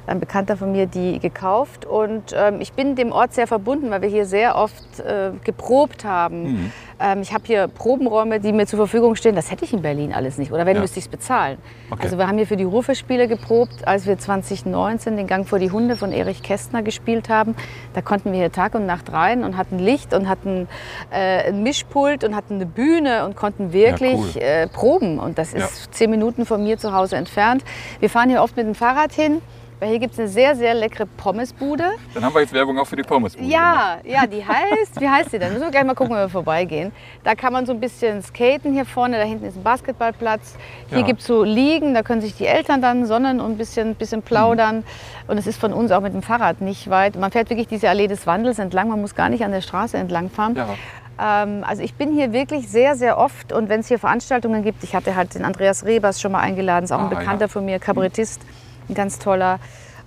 [0.07, 4.03] ein Bekannter von mir die gekauft und ähm, ich bin dem Ort sehr verbunden, weil
[4.03, 6.43] wir hier sehr oft äh, geprobt haben.
[6.43, 6.73] Mhm.
[7.05, 9.35] Ähm, ich habe hier Probenräume, die mir zur Verfügung stehen.
[9.37, 10.51] Das hätte ich in Berlin alles nicht.
[10.53, 10.81] Oder wenn, Ja.
[10.81, 11.59] müsste ich es bezahlen.
[11.91, 12.05] Okay.
[12.05, 15.71] Also wir haben hier für die Rufe-Spiele geprobt, als wir 2019 den Gang vor die
[15.71, 17.55] Hunde von Erich Kästner gespielt haben.
[17.93, 20.67] Da konnten wir hier Tag und Nacht rein und hatten Licht und hatten
[21.11, 24.43] äh, ein Mischpult und hatten eine Bühne und konnten wirklich cool.
[24.43, 25.19] äh, proben.
[25.19, 27.65] Und das ist zehn Minuten von mir zu Hause entfernt.
[28.01, 29.43] Wir fahren hier oft mit dem Fahrrad hin.
[29.81, 31.85] Weil hier gibt es eine sehr, sehr leckere Pommesbude.
[32.15, 33.37] Dann haben wir jetzt Werbung auch für die Pommes.
[33.41, 35.53] Ja, ja, die heißt, wie heißt die denn?
[35.53, 36.93] Müssen wir gleich mal gucken, wenn wir vorbeigehen.
[37.25, 40.55] Da kann man so ein bisschen skaten hier vorne, da hinten ist ein Basketballplatz.
[40.89, 41.05] Hier Ja.
[41.05, 44.23] gibt es so Liegen, da können sich die Eltern dann sonnen und ein bisschen, bisschen
[44.23, 44.85] plaudern.
[45.27, 47.17] Und es ist von uns auch mit dem Fahrrad nicht weit.
[47.17, 49.97] Man fährt wirklich diese Allee des Wandels entlang, man muss gar nicht an der Straße
[49.99, 50.55] entlang fahren.
[50.57, 51.45] Ja.
[51.45, 54.83] Ähm, also ich bin hier wirklich sehr, sehr oft und wenn es hier Veranstaltungen gibt,
[54.85, 57.49] ich hatte halt den Andreas Rebers schon mal eingeladen, ist auch ein Ah, Bekannter ja.
[57.49, 58.41] von mir, Kabarettist,
[58.89, 59.59] ein ganz toller.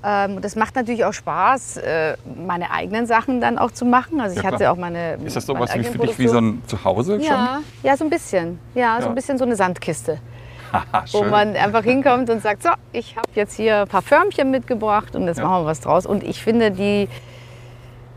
[0.03, 4.21] Ähm, das macht natürlich auch Spaß, äh, meine eigenen Sachen dann auch zu machen.
[4.21, 6.37] Also ich Ja, hatte auch meine Ist das meine sowas wie für dich wie so
[6.37, 8.59] ein Zuhause ja, ja, so ein bisschen.
[8.75, 9.09] Ja, so Ja.
[9.09, 10.21] ein bisschen so eine Sandkiste, schon?
[10.93, 14.51] Haha, wo man einfach hinkommt und sagt, so, ich habe jetzt hier ein paar Förmchen
[14.51, 16.05] mitgebracht und jetzt machen wir was draus.
[16.05, 17.07] Und ich finde, die,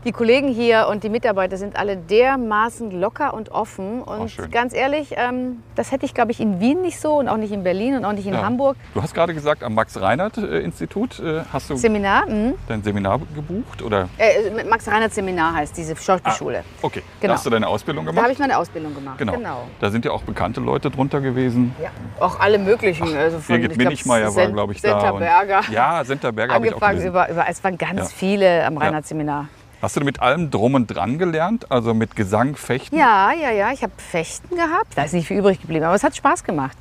[0.03, 4.01] die Kollegen hier und die Mitarbeiter sind alle dermaßen locker und offen.
[4.01, 4.49] Und schön.
[4.49, 7.51] ganz ehrlich, ähm, das hätte ich, glaube ich, in Wien nicht so und auch nicht
[7.51, 8.41] in Berlin und auch nicht in Ja.
[8.43, 8.77] Hamburg.
[8.93, 12.53] Du hast gerade gesagt, am Max-Reinhardt-Institut äh, hast du Seminar, mhm.
[12.67, 13.81] dein Seminar gebucht?
[13.81, 14.09] Oder?
[14.17, 16.63] äh, Max Reinhardt Seminar heißt diese Schauspielschule.
[16.81, 17.33] Okay, Genau.
[17.33, 18.23] da hast du deine Ausbildung Da gemacht?
[18.23, 19.17] habe ich meine Ausbildung gemacht.
[19.17, 19.33] genau.
[19.33, 19.63] genau.
[19.79, 21.75] Da sind ja auch bekannte Leute drunter gewesen.
[21.81, 23.15] Ja, auch alle möglichen.
[23.15, 24.89] also von, Birgit Minichmeier war, glaube ich, da.
[24.89, 25.61] Senta und- Berger.
[25.71, 27.07] Ja, Senta Berger habe ich auch gelesen.
[27.07, 28.05] über, über, es waren ganz Ja.
[28.17, 29.47] viele am Reinhardt-Seminar.
[29.81, 31.71] Hast du mit allem drum und dran gelernt?
[31.71, 32.95] Also mit Gesang, Fechten?
[32.95, 34.95] Ja, ja, ja, ich habe Fechten gehabt.
[34.95, 36.77] Da ist nicht viel übrig geblieben, aber es hat Spaß gemacht.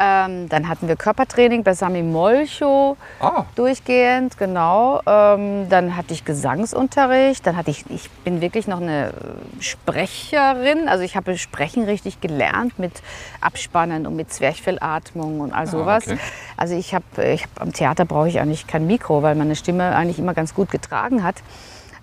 [0.00, 3.42] Ähm, dann hatten wir Körpertraining bei Sami Molcho Ah.
[3.56, 5.00] durchgehend, genau.
[5.04, 7.44] Ähm, dann hatte ich Gesangsunterricht.
[7.44, 9.12] Dann hatte ich, ich bin wirklich noch eine äh,
[9.60, 10.86] Sprecherin.
[10.86, 12.92] Also ich habe Sprechen richtig gelernt mit
[13.40, 16.06] Abspannen und mit Zwerchfellatmung und all sowas.
[16.06, 16.18] okay.
[16.56, 19.96] Also ich habe, ich hab, am Theater brauche ich eigentlich kein Mikro, weil meine Stimme
[19.96, 21.42] eigentlich immer ganz gut getragen hat.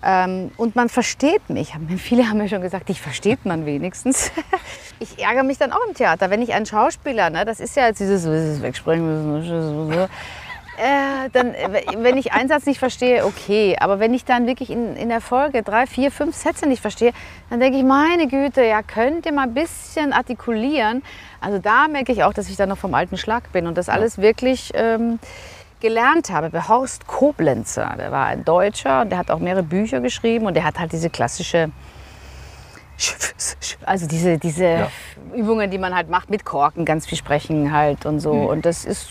[0.04, 1.74] Ähm, und man versteht mich.
[1.98, 4.32] Viele haben mir schon gesagt, dich versteht man wenigstens.
[4.98, 7.86] Ich ärgere mich dann auch im Theater, wenn ich einen Schauspieler, ne, das ist ja
[7.88, 10.08] jetzt dieses, dieses Wegsprechen müssen, so,
[10.78, 13.76] äh, dann, äh, wenn ich einen Satz nicht verstehe, okay.
[13.80, 17.12] Aber wenn ich dann wirklich in, in der Folge drei, vier, fünf Sätze nicht verstehe,
[17.48, 21.02] dann denke ich, meine Güte, ja, könnt ihr mal ein bisschen artikulieren.
[21.40, 23.88] Also da merke ich auch, dass ich da noch vom alten Schlag bin und das
[23.88, 25.18] alles wirklich ähm,
[25.80, 26.50] gelernt habe.
[26.50, 30.54] Bei Horst Koblenzer, der war ein Deutscher und der hat auch mehrere Bücher geschrieben und
[30.54, 31.70] der hat halt diese klassische
[33.84, 34.90] also diese, diese Ja.
[35.34, 38.32] Übungen, die man halt macht mit Korken, ganz viel sprechen halt und so.
[38.32, 38.46] Mhm.
[38.46, 39.10] Und das ist,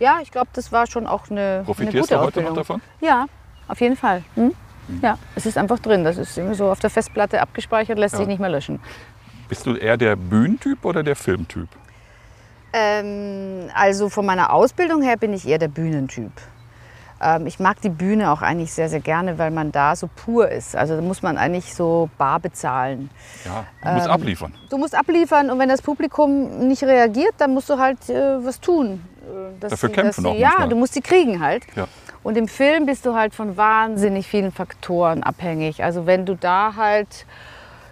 [0.00, 2.82] ja, ich glaube, das war schon auch eine, eine Profitierst gute du heute noch davon?
[3.00, 3.26] Ja,
[3.68, 4.24] auf jeden Fall.
[4.34, 4.52] Hm?
[5.02, 6.02] Ja, es ist einfach drin.
[6.02, 8.18] Das ist irgendwie so auf der Festplatte abgespeichert, lässt Ja.
[8.18, 8.80] sich nicht mehr löschen.
[9.48, 11.68] Bist du eher der Bühnentyp oder der Filmtyp?
[12.72, 16.32] Ähm, also von meiner Ausbildung her bin ich eher der Bühnentyp.
[17.20, 20.48] Ähm, ich mag die Bühne auch eigentlich sehr, sehr gerne, weil man da so pur
[20.50, 20.74] ist.
[20.74, 23.10] Also da muss man eigentlich so bar bezahlen.
[23.44, 24.54] Ja, du musst Ähm, abliefern.
[24.70, 28.60] Du musst abliefern und wenn das Publikum nicht reagiert, dann musst du halt äh, was
[28.60, 29.04] tun.
[29.22, 30.68] Äh, Dafür sie- kämpfen auch Ja, manchmal.
[30.70, 31.64] du musst sie kriegen halt.
[31.76, 31.86] Ja.
[32.24, 35.82] Und im Film bist du halt von wahnsinnig vielen Faktoren abhängig.
[35.84, 37.26] Also wenn du da halt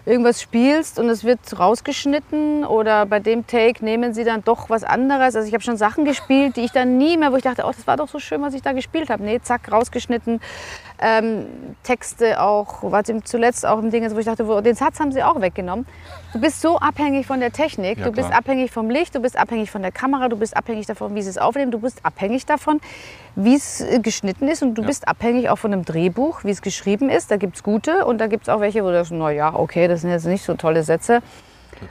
[0.07, 4.85] irgendwas spielst und es wird rausgeschnitten oder bei dem Take nehmen sie dann doch was
[4.85, 5.37] anderes.
[5.37, 7.73] Also ich habe schon Sachen gespielt, die ich dann nie mehr, wo ich dachte, oh,
[7.75, 9.23] das war doch so schön, was ich da gespielt habe.
[9.23, 10.41] Nee, zack, rausgeschnitten.
[11.03, 11.47] Ähm,
[11.83, 15.23] Texte auch, war zuletzt auch im Ding, wo ich dachte, wo, den Satz haben sie
[15.23, 15.87] auch weggenommen.
[16.35, 18.41] Du bist so abhängig von der Technik, Ja, du bist klar.
[18.41, 21.31] abhängig vom Licht, du bist abhängig von der Kamera, du bist abhängig davon, wie sie
[21.31, 22.81] es aufnehmen, du bist abhängig davon,
[23.35, 24.89] wie es äh, geschnitten ist und du Ja.
[24.89, 27.31] bist abhängig auch von dem Drehbuch, wie es geschrieben ist.
[27.31, 29.55] Da gibt es gute und da gibt es auch welche, wo du sagst, na ja,
[29.55, 31.21] okay, das sind jetzt nicht so tolle Sätze.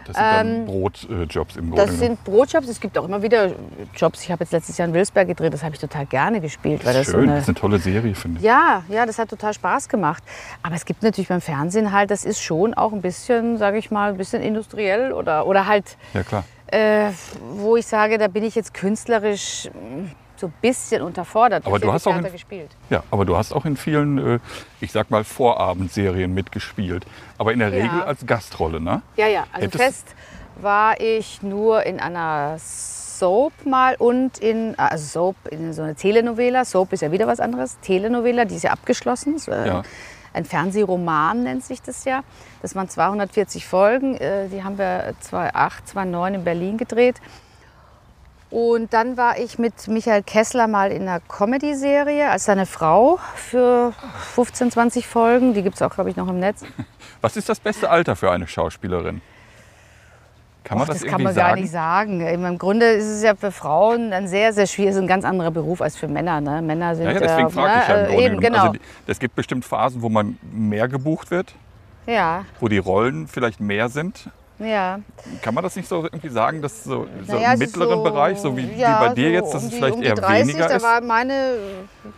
[0.06, 1.82] Das sind dann Brotjobs im Grunde.
[1.84, 2.68] ähm, Das sind Brotjobs.
[2.68, 3.52] Es gibt auch immer wieder
[3.96, 4.24] Jobs.
[4.24, 5.54] Ich habe jetzt letztes Jahr in Wilsberg gedreht.
[5.54, 6.86] Das habe ich total gerne gespielt.
[6.86, 8.44] Weil das so Schön, eine, das ist eine tolle Serie, finde ich.
[8.46, 10.24] ja, ja, das hat total Spaß gemacht.
[10.64, 13.92] Aber es gibt natürlich beim Fernsehen halt, das ist schon auch ein bisschen, sage ich
[13.92, 16.44] mal, ein bisschen industriell oder, oder halt, Ja, klar.
[16.68, 17.10] äh,
[17.56, 21.66] wo ich sage, da bin ich jetzt künstlerisch mh, so ein bisschen unterfordert.
[21.66, 22.72] Aber du hast auch in- gespielt.
[22.90, 24.40] Ja, aber du hast auch in vielen, äh,
[24.82, 27.06] ich sag mal, Vorabendserien mitgespielt.
[27.38, 27.84] Aber in der Ja.
[27.84, 29.02] Regel als Gastrolle, ne?
[29.18, 29.46] Ja, ja.
[29.52, 30.16] Also Hättest- fest
[30.62, 36.64] war ich nur in einer Soap mal und in, also Soap, in so einer Telenovela.
[36.66, 37.78] Soap ist ja wieder was anderes.
[37.82, 39.38] Telenovela, die ist ja abgeschlossen.
[39.40, 39.84] So, äh, Ja.
[40.32, 42.22] Ein Fernsehroman nennt sich das ja.
[42.62, 44.16] Das waren 240 Folgen.
[44.16, 47.16] äh, Die haben wir 2008, 2009 in Berlin gedreht.
[48.52, 53.94] Und dann war ich mit Michael Kessler mal in einer Comedy-Serie als seine Frau für
[54.34, 55.54] 15, 20 Folgen.
[55.54, 56.64] Die gibt es auch, glaube ich, noch im Netz.
[57.22, 59.22] Was ist das beste Alter für eine Schauspielerin?
[60.64, 61.48] Kann man Och, das, das kann man sagen?
[61.48, 62.22] gar nicht sagen.
[62.22, 65.52] Im Grunde ist es ja für Frauen ein sehr, sehr schwierig, ist ein ganz anderer
[65.52, 66.42] Beruf als für Männer.
[66.42, 66.62] Ne?
[66.62, 68.22] Männer sind Ja, ja, deswegen äh, frage ich ja im ne, Grunde.
[68.22, 68.68] äh, eben, genau.
[68.68, 71.54] Also, es gibt bestimmt Phasen, wo man mehr gebucht wird,
[72.08, 74.30] ja, wo die Rollen vielleicht mehr sind.
[74.60, 75.00] Ja.
[75.42, 77.98] Kann man das nicht so irgendwie sagen, dass so, so Naja, im es ist mittleren
[78.00, 79.96] so- Bereich, so wie, ja, wie bei dir so jetzt, dass um es die, vielleicht
[79.96, 80.84] um eher 30, weniger da ist?
[80.84, 81.34] war meine,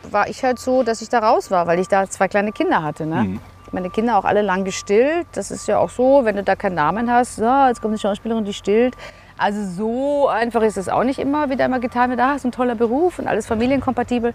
[0.10, 2.84] war ich halt so, dass ich da raus war, weil ich da zwei kleine Kinder
[2.84, 3.06] hatte.
[3.06, 3.24] Ne?
[3.24, 3.40] Mhm.
[3.74, 5.28] Meine Kinder auch alle lang gestillt.
[5.34, 8.00] Das ist ja auch so, wenn du da keinen Namen hast, so, jetzt kommt eine
[8.00, 8.96] Schauspielerin, die stillt.
[9.42, 12.46] Also so einfach ist es auch nicht immer, wie da immer getan wird, ah, ist
[12.46, 14.34] ein toller Beruf und alles familienkompatibel.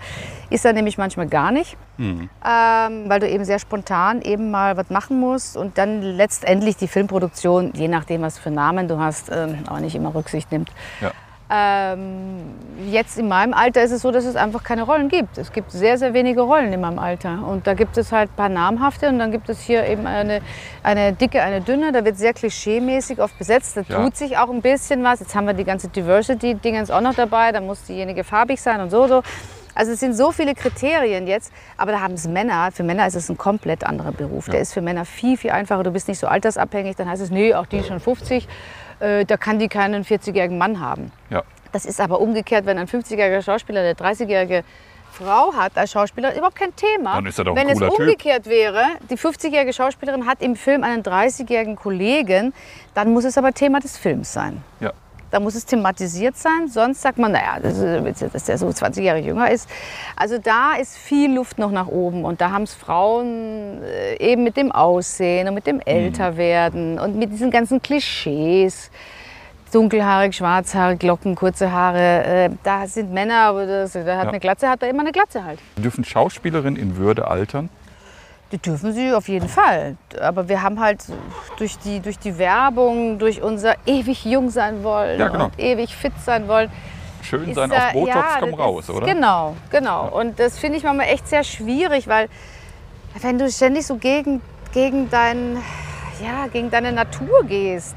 [0.51, 2.29] Ist da nämlich manchmal gar nicht, Mhm.
[2.45, 6.89] ähm, weil du eben sehr spontan eben mal was machen musst und dann letztendlich die
[6.89, 10.71] Filmproduktion, je nachdem, was für Namen du hast, ähm, auch nicht immer Rücksicht nimmt.
[11.01, 11.13] Ja.
[11.49, 12.55] Ähm,
[12.91, 15.39] jetzt in meinem Alter ist es so, dass es einfach keine Rollen gibt.
[15.39, 17.47] Es gibt sehr, sehr wenige Rollen in meinem Alter.
[17.47, 20.41] Und da gibt es halt ein paar namhafte und dann gibt es hier eben eine,
[20.83, 21.93] eine dicke, eine dünne.
[21.93, 23.77] Da wird sehr klischeemäßig oft besetzt.
[23.77, 24.03] Da Ja.
[24.03, 25.21] tut sich auch ein bisschen was.
[25.21, 27.53] Jetzt haben wir die ganze Diversity-Dingens auch noch dabei.
[27.53, 29.23] Da muss diejenige farbig sein und so, so.
[29.77, 32.71] Also es sind so viele Kriterien jetzt, aber da haben es Männer.
[32.73, 34.47] Für Männer ist es ein komplett anderer Beruf.
[34.49, 35.83] Der ist für Männer viel, viel einfacher.
[35.83, 36.97] Du bist nicht so altersabhängig.
[36.97, 38.49] Dann heißt es, nee, auch die ist schon 50.
[39.01, 41.13] Äh, da kann die keinen 40-jährigen Mann haben.
[41.31, 41.43] Ja.
[41.73, 44.65] Das ist aber umgekehrt, wenn ein 50-jähriger Schauspieler eine 30-jährige
[45.13, 47.15] Frau hat als Schauspieler, überhaupt kein Thema.
[47.15, 47.99] Dann ist er doch ein wenn es Typ.
[47.99, 52.53] umgekehrt wäre, die 50-jährige Schauspielerin hat im Film einen 30-jährigen Kollegen,
[52.95, 54.63] dann muss es aber Thema des Films sein.
[54.81, 54.93] Ja.
[55.37, 59.05] Da muss es thematisiert sein, sonst sagt man, naja, das ist, dass der so 20
[59.05, 59.69] Jahre jünger ist.
[60.17, 64.45] Also da ist viel Luft noch nach oben und da haben es Frauen äh, eben
[64.45, 68.91] mit dem Aussehen und mit dem Älterwerden und mit diesen ganzen Klischees.
[69.75, 72.25] dunkelhaarig, schwarzhaarig, Locken, kurze Haare.
[72.25, 74.31] Äh, da sind Männer, aber das, der hat Ja.
[74.31, 75.59] eine Glatze, hat er immer eine Glatze halt.
[75.77, 77.69] Dürfen Schauspielerinnen in Würde altern?
[78.53, 79.97] Die dürfen sie auf jeden Fall.
[80.21, 81.05] Aber wir haben halt
[81.59, 85.47] durch die, durch die Werbung, durch unser ewig jung sein wollen Ja, genau.
[85.47, 86.71] und ewig fit sein wollen.
[87.23, 89.07] Schön sein da- auf Botox, ja, komm raus, oder?
[89.07, 90.09] Genau, genau.
[90.17, 92.29] Und das finde ich manchmal echt sehr schwierig, weil
[93.21, 94.41] wenn du ständig so gegen,
[94.73, 95.57] gegen, dein,
[96.25, 97.97] ja, gegen deine Natur gehst,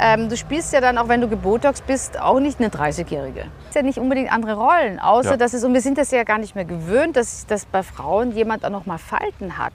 [0.00, 3.46] ähm, du spielst ja dann, auch wenn du gebotox bist, auch nicht eine 30-Jährige.
[3.68, 5.36] ist ja nicht unbedingt andere Rollen, außer Ja.
[5.36, 8.32] dass es, und wir sind das ja gar nicht mehr gewöhnt, dass, dass bei Frauen
[8.32, 9.72] jemand auch noch mal Falten hat.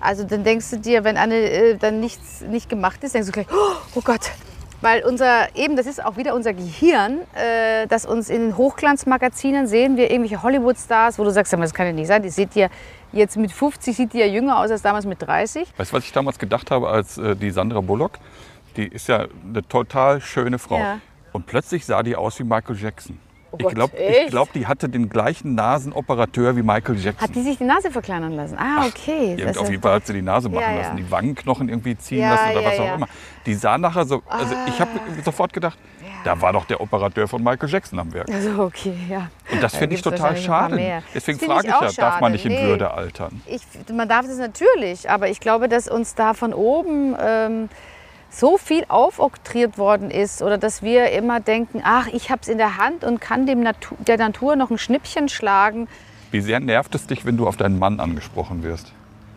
[0.00, 3.32] Also dann denkst du dir, wenn eine äh, dann nichts nicht gemacht ist, denkst du
[3.32, 4.30] gleich, oh, oh Gott.
[4.82, 9.96] Weil unser, eben, das ist auch wieder unser Gehirn, äh, das uns in Hochglanzmagazinen sehen
[9.96, 12.68] wir irgendwelche Hollywood-Stars, wo du sagst, das kann ja nicht sein, die sieht ja
[13.10, 15.66] jetzt mit 50, sieht die ja jünger aus als damals mit 30.
[15.78, 18.18] Weißt du, was ich damals gedacht habe, als äh, die Sandra Bullock?
[18.76, 20.78] Die ist ja eine total schöne Frau.
[20.78, 20.98] Ja.
[21.32, 23.18] Und plötzlich sah die aus wie Michael Jackson.
[23.52, 24.30] Oh ich Gott, glaube, echt?
[24.30, 27.26] glaub, die hatte den gleichen Nasenoperateur wie Michael Jackson.
[27.28, 28.58] Hat die sich die Nase verkleinern lassen?
[28.58, 29.36] Ah, okay.
[29.42, 30.78] Das auf jeden Fall hat sie die Nase machen Ja, ja.
[30.78, 32.94] lassen, die Wangenknochen irgendwie ziehen Ja, lassen oder ja, was auch ja.
[32.96, 33.08] immer.
[33.46, 34.90] Die sah nachher so, also ich habe
[35.24, 35.78] sofort gedacht,
[36.24, 38.28] da war doch der Operateur von Michael Jackson am Werk.
[38.30, 39.30] also okay, ja.
[39.50, 41.02] Und das Da finde ich total schade.
[41.14, 42.32] Deswegen frage ich ich, ja, darf man schade.
[42.32, 42.62] nicht in Nee.
[42.66, 43.40] Würde altern?
[43.46, 43.62] Ich,
[43.92, 47.68] man darf das natürlich, aber ich glaube, dass uns da von oben ähm,
[48.30, 52.58] so viel aufoktroyiert worden ist oder dass wir immer denken, ach, ich habe es in
[52.58, 55.88] der Hand und kann dem Natu der Natur noch ein Schnippchen schlagen.
[56.30, 58.92] Wie sehr nervt es dich, wenn du auf deinen Mann angesprochen wirst?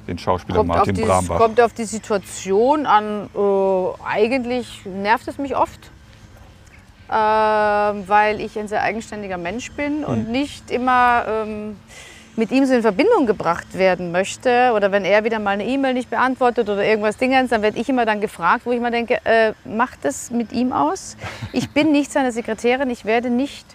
[0.07, 1.37] Den Schauspieler Kommt Martin die, Brambach.
[1.37, 3.29] kommt auf die Situation an.
[3.35, 5.91] Äh, eigentlich nervt es mich oft,
[7.09, 10.31] äh, weil ich ein sehr eigenständiger Mensch bin und Hm.
[10.31, 11.77] nicht immer ähm,
[12.39, 14.71] mit ihm so in Verbindung gebracht werden möchte.
[14.73, 17.87] Oder wenn er wieder mal eine E-Mail nicht beantwortet oder irgendwas Dingens, dann werde ich
[17.89, 21.17] immer dann gefragt, wo ich immer denke, äh, macht es mit ihm aus?
[21.51, 23.67] Ich bin nicht seine Sekretärin, ich werde nicht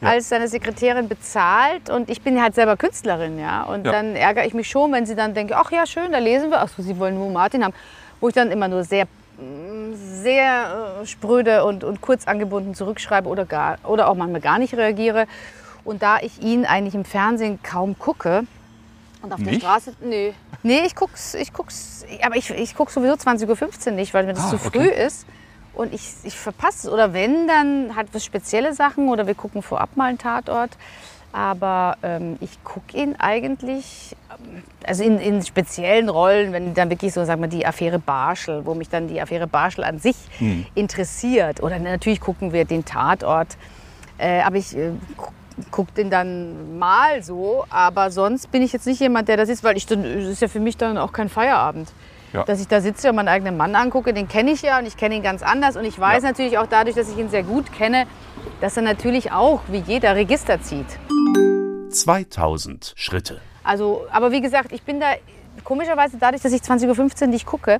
[0.00, 0.10] Ja.
[0.10, 3.62] als seine Sekretärin bezahlt und ich bin halt selber Künstlerin, ja.
[3.64, 3.92] Und Ja.
[3.92, 6.60] dann ärgere ich mich schon, wenn sie dann denke, ach ja, schön, da lesen wir,
[6.60, 7.74] ach so, sie wollen nur Martin haben,
[8.20, 9.06] wo ich dann immer nur sehr
[9.38, 14.58] mm, sehr äh, spröde und, und kurz angebunden zurückschreibe oder, gar, oder auch manchmal gar
[14.58, 15.26] nicht reagiere.
[15.86, 18.42] Und da ich ihn eigentlich im Fernsehen kaum gucke
[19.22, 19.62] und auf der Nicht?
[19.62, 20.34] Straße, nee.
[20.64, 24.34] Nee, ich guck's, ich guck's, aber ich, ich guck sowieso 20.15 Uhr nicht, weil mir
[24.34, 24.68] das Ah, zu okay.
[24.70, 25.26] früh ist.
[25.74, 26.92] Und ich, ich verpasse es.
[26.92, 30.70] Oder wenn, dann hat was spezielle Sachen oder wir gucken vorab mal einen Tatort.
[31.32, 34.16] Aber ähm, ich gucke ihn eigentlich,
[34.86, 38.74] also in, in speziellen Rollen, wenn dann wirklich so, sagen wir, die Affäre Barschel, wo
[38.74, 40.16] mich dann die Affäre Barschel an sich
[40.74, 41.62] interessiert.
[41.62, 43.56] Oder natürlich gucken wir den Tatort.
[44.18, 44.92] Äh, aber ich äh,
[45.56, 47.64] gu- guck den dann mal so.
[47.70, 50.42] Aber sonst bin ich jetzt nicht jemand, der da sitzt, weil ich dann, das ist
[50.42, 51.92] ja für mich dann auch kein Feierabend.
[52.32, 52.42] Ja.
[52.44, 54.96] Dass ich da sitze und meinen eigenen Mann angucke, den kenne ich ja und ich
[54.96, 55.76] kenne ihn ganz anders.
[55.76, 56.30] Und ich weiß Ja.
[56.30, 58.06] natürlich auch dadurch, dass ich ihn sehr gut kenne,
[58.60, 60.86] dass er natürlich auch wie jeder Register zieht.
[61.90, 63.40] 2000 Schritte.
[63.64, 65.06] Also, aber wie gesagt, ich bin da
[65.64, 67.78] komischerweise dadurch, dass ich 20.15 Uhr nicht gucke,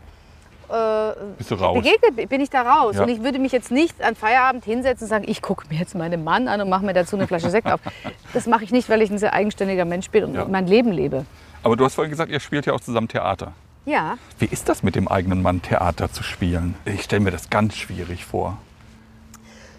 [0.68, 2.96] begegnet bin ich da raus.
[2.96, 3.02] Ja.
[3.02, 5.94] Und ich würde mich jetzt nicht an Feierabend hinsetzen und sagen, ich gucke mir jetzt
[5.94, 7.80] meinen Mann an und mache mir dazu eine Flasche Sekt auf.
[8.32, 10.44] Das mache ich nicht, weil ich ein sehr eigenständiger Mensch bin und Ja.
[10.46, 11.24] mein Leben lebe.
[11.62, 13.52] Aber du hast vorhin gesagt, ihr spielt ja auch zusammen Theater.
[13.86, 16.74] Ja, Wie ist das mit dem eigenen Mann, Theater zu spielen?
[16.84, 18.58] Ich stelle mir das ganz schwierig vor.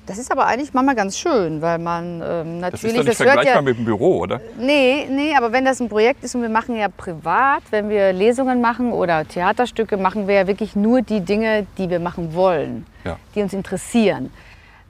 [0.08, 3.08] Das ist aber eigentlich manchmal ganz schön, weil man ähm, Das natürlich, ist doch nicht
[3.10, 4.39] das vergleichbar ja, mit dem Büro, oder?
[4.58, 8.13] Nee, nee, aber wenn das ein Projekt ist und wir machen ja privat, wenn wir
[8.13, 12.86] Lesungen machen oder Theaterstücke, machen wir ja wirklich nur die Dinge, die wir machen wollen,
[13.04, 13.17] Ja.
[13.36, 14.32] die uns interessieren.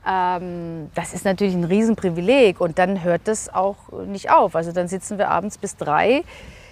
[0.08, 3.76] Ähm, das ist natürlich ein Riesenprivileg und dann hört das auch
[4.06, 4.56] nicht auf.
[4.56, 6.24] Also dann sitzen wir abends bis drei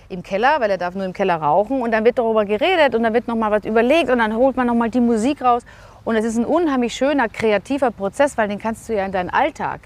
[0.07, 3.01] im Keller, weil er darf nur im Keller rauchen und dann wird darüber geredet und
[3.03, 5.63] dann wird noch mal was überlegt und dann holt man noch mal die Musik raus
[6.05, 9.29] und es ist ein unheimlich schöner kreativer Prozess, weil den kannst du ja in deinen
[9.29, 9.81] Alltag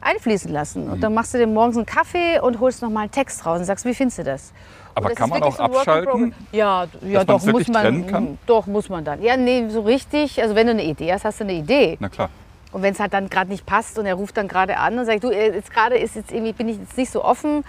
[0.00, 3.10] einfließen lassen und dann machst du dir morgens einen Kaffee und holst noch mal einen
[3.10, 4.52] Text raus und sagst, wie findest du das?
[4.94, 6.34] Aber das kann man auch so abschalten?
[6.52, 8.38] Ja, ja doch, muss man.
[8.46, 9.22] Doch, muss man dann.
[9.22, 10.40] Ja, nee, so richtig.
[10.40, 11.98] Also wenn du eine Idee hast, hast du eine Idee.
[12.00, 12.30] Na klar.
[12.72, 15.04] Und wenn es halt dann gerade nicht passt und er ruft dann gerade an und
[15.04, 17.64] sagt, du, jetzt gerade ist jetzt irgendwie bin ich jetzt nicht so offen,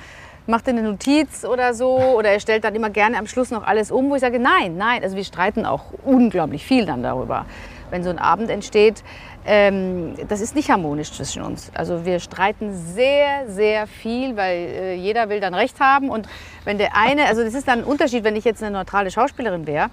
[0.47, 3.65] mach dir eine Notiz oder so oder er stellt dann immer gerne am Schluss noch
[3.65, 7.45] alles um, wo ich sage, nein, nein, also wir streiten auch unglaublich viel dann darüber,
[7.89, 9.03] wenn so ein Abend entsteht.
[9.45, 11.71] Ähm, das ist nicht harmonisch zwischen uns.
[11.73, 16.27] Also wir streiten sehr, sehr viel, weil äh, jeder will dann Recht haben und
[16.65, 19.65] wenn der eine, also das ist dann ein Unterschied, wenn ich jetzt eine neutrale Schauspielerin
[19.67, 19.89] wäre,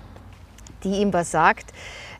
[0.82, 1.72] die ihm was sagt,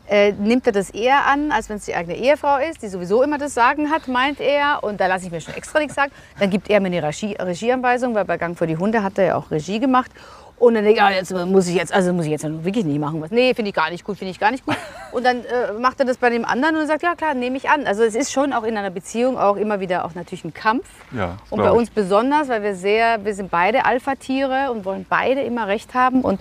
[0.06, 3.22] äh, nimmt er das eher an, als wenn es die eigene Ehefrau ist, die sowieso
[3.22, 4.84] immer das Sagen hat, meint er.
[4.84, 6.12] Und da lasse ich mir schon extra nichts sagen.
[6.38, 9.24] Dann gibt er mir eine Regie, Regieanweisung, weil bei Gang für die Hunde hat er
[9.24, 10.10] ja auch Regie gemacht.
[10.58, 13.00] Und dann denke ich, ah, jetzt muss ich jetzt, also muss ich jetzt wirklich nicht
[13.00, 13.20] machen.
[13.20, 13.30] Was.
[13.30, 14.76] Nee, finde ich gar nicht gut, finde ich gar nicht gut.
[15.12, 17.68] Und dann äh, macht er das bei dem anderen und sagt, ja klar, nehme ich
[17.68, 17.86] an.
[17.86, 20.86] Also es ist schon auch in einer Beziehung auch immer wieder auch natürlich ein Kampf.
[21.12, 25.42] Ja, und bei uns besonders, weil wir sehr, wir sind beide Alpha-Tiere und wollen beide
[25.42, 26.40] immer Recht haben und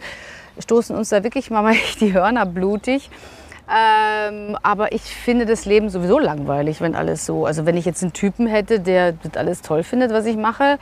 [0.60, 3.10] stoßen uns da wirklich mal die Hörner blutig.
[3.73, 7.45] Ähm, aber ich finde das Leben sowieso langweilig, wenn alles so.
[7.45, 10.78] Also wenn ich jetzt einen Typen hätte, der das alles toll findet, was ich mache.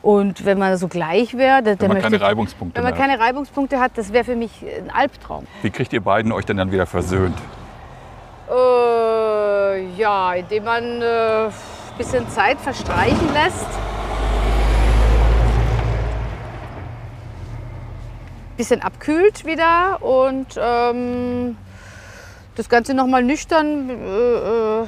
[0.00, 3.20] Und wenn man so gleich wäre, wenn man möchte, keine Reibungspunkte Wenn man keine hat.
[3.20, 5.46] Reibungspunkte hat, das wäre für mich ein Albtraum.
[5.62, 7.36] Wie kriegt ihr beiden euch denn dann wieder versöhnt?
[8.48, 11.50] Äh, ja, indem man ein äh,
[11.98, 13.66] bisschen Zeit verstreichen lässt.
[18.56, 21.56] Bisschen abkühlt wieder und ähm,
[22.56, 24.86] das Ganze nochmal nüchtern äh, äh,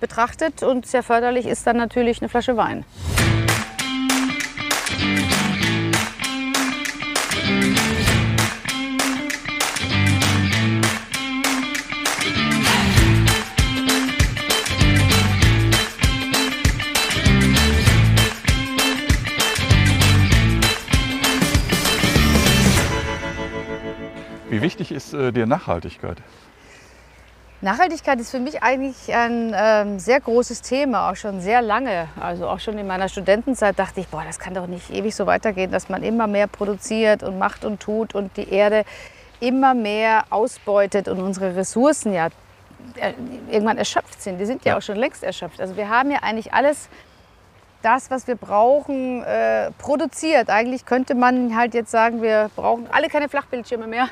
[0.00, 2.84] betrachtet und sehr förderlich ist dann natürlich eine Flasche Wein.
[25.12, 26.18] Ist äh, dir Nachhaltigkeit?
[27.60, 32.08] Nachhaltigkeit ist für mich eigentlich ein ähm, sehr großes Thema, auch schon sehr lange.
[32.18, 35.26] Also auch schon in meiner Studentenzeit dachte ich, boah, das kann doch nicht ewig so
[35.26, 38.84] weitergehen, dass man immer mehr produziert und macht und tut und die Erde
[39.38, 42.28] immer mehr ausbeutet und unsere Ressourcen ja
[42.96, 43.12] äh,
[43.48, 44.38] irgendwann erschöpft sind.
[44.38, 45.60] Die sind ja, ja auch schon längst erschöpft.
[45.60, 46.88] Also wir haben ja eigentlich alles
[47.82, 50.50] das, was wir brauchen, äh, produziert.
[50.50, 54.08] Eigentlich könnte man halt jetzt sagen, wir brauchen alle keine Flachbildschirme mehr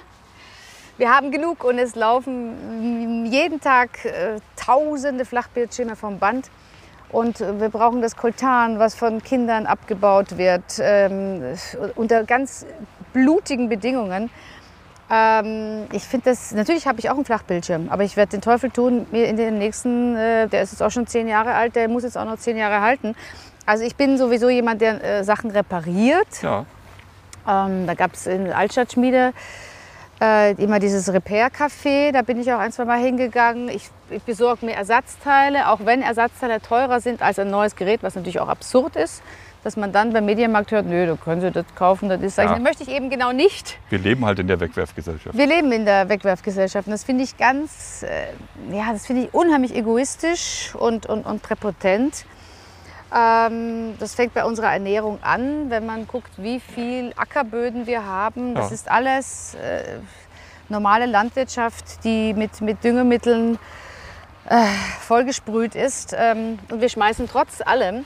[1.01, 6.51] wir haben genug und es laufen jeden Tag äh, tausende Flachbildschirme vom Band.
[7.09, 11.43] Und wir brauchen das Koltan, was von Kindern abgebaut wird, ähm,
[11.97, 12.67] unter ganz
[13.13, 14.31] blutigen Bedingungen.
[15.11, 18.71] Ähm, ich finde das, natürlich habe ich auch einen Flachbildschirm, aber ich werde den Teufel
[18.71, 21.89] tun, mir in den nächsten, äh, der ist jetzt auch schon zehn Jahre alt, der
[21.89, 23.17] muss jetzt auch noch zehn Jahre halten.
[23.67, 26.43] Also ich bin sowieso jemand, der äh, Sachen repariert.
[26.43, 26.67] Ja.
[27.49, 29.33] Ähm, da gab es in Altstadtschmiede
[30.21, 33.69] äh, immer dieses Repair-Café, da bin ich auch ein, zwei Mal hingegangen.
[33.69, 38.15] Ich, ich besorge mir Ersatzteile, auch wenn Ersatzteile teurer sind als ein neues Gerät, was
[38.15, 39.23] natürlich auch absurd ist
[39.63, 42.47] dass man dann beim Medienmarkt hört, nö, da können Sie das kaufen, das ist ja.
[42.47, 43.79] das möchte ich eben genau nicht.
[43.91, 45.37] Wir leben halt in der Wegwerfgesellschaft.
[45.37, 49.35] Wir leben in der Wegwerfgesellschaft und das finde ich ganz, äh, ja, das finde ich
[49.35, 52.25] unheimlich egoistisch und, und, und präpotent.
[53.15, 58.55] Ähm, das fängt bei unserer Ernährung an, wenn man guckt, wie viel Ackerböden wir haben.
[58.55, 58.75] Das ja.
[58.75, 59.99] ist alles äh,
[60.69, 63.59] normale Landwirtschaft, die mit, mit Düngemitteln
[64.49, 64.65] äh,
[65.01, 66.15] vollgesprüht ist.
[66.17, 68.05] Ähm, und wir schmeißen trotz allem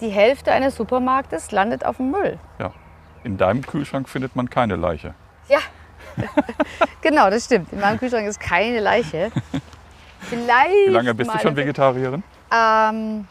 [0.00, 2.38] die Hälfte eines Supermarktes landet auf dem Müll.
[2.58, 2.72] Ja.
[3.24, 5.14] In deinem Kühlschrank findet man keine Leiche.
[5.48, 5.60] Ja,
[7.00, 7.72] genau, das stimmt.
[7.72, 9.30] In meinem Kühlschrank ist keine Leiche.
[10.20, 10.88] Vielleicht.
[10.88, 12.22] Wie lange bist du schon Vegetarierin?
[12.52, 13.26] Ähm,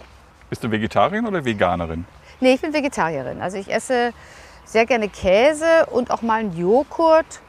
[0.51, 2.05] bist du Vegetarierin oder Veganerin?
[2.41, 3.41] Nee, ich bin Vegetarierin.
[3.41, 4.11] Also ich esse
[4.65, 7.39] sehr gerne Käse und auch mal einen Joghurt.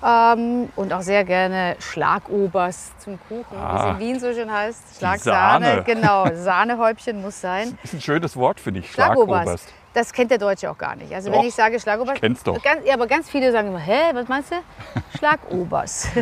[0.00, 4.52] Ähm, und auch sehr gerne Schlagobers zum Kuchen, ah, wie es in Wien so schön
[4.52, 4.96] heißt.
[4.96, 5.82] Schlagsahne, Sahne.
[5.82, 6.26] genau.
[6.34, 7.76] Sahnehäubchen muss sein.
[7.82, 8.92] Das ist ein schönes Wort, finde ich.
[8.92, 9.42] Schlagobers.
[9.42, 9.66] Schlagobers.
[9.94, 11.12] Das kennt der Deutsche auch gar nicht.
[11.12, 12.62] Also doch, wenn ich sage Schlagobers, ich kenn's doch.
[12.62, 14.56] Ganz, ja, aber ganz viele sagen immer, hä, was meinst du?
[15.18, 16.06] Schlagobers.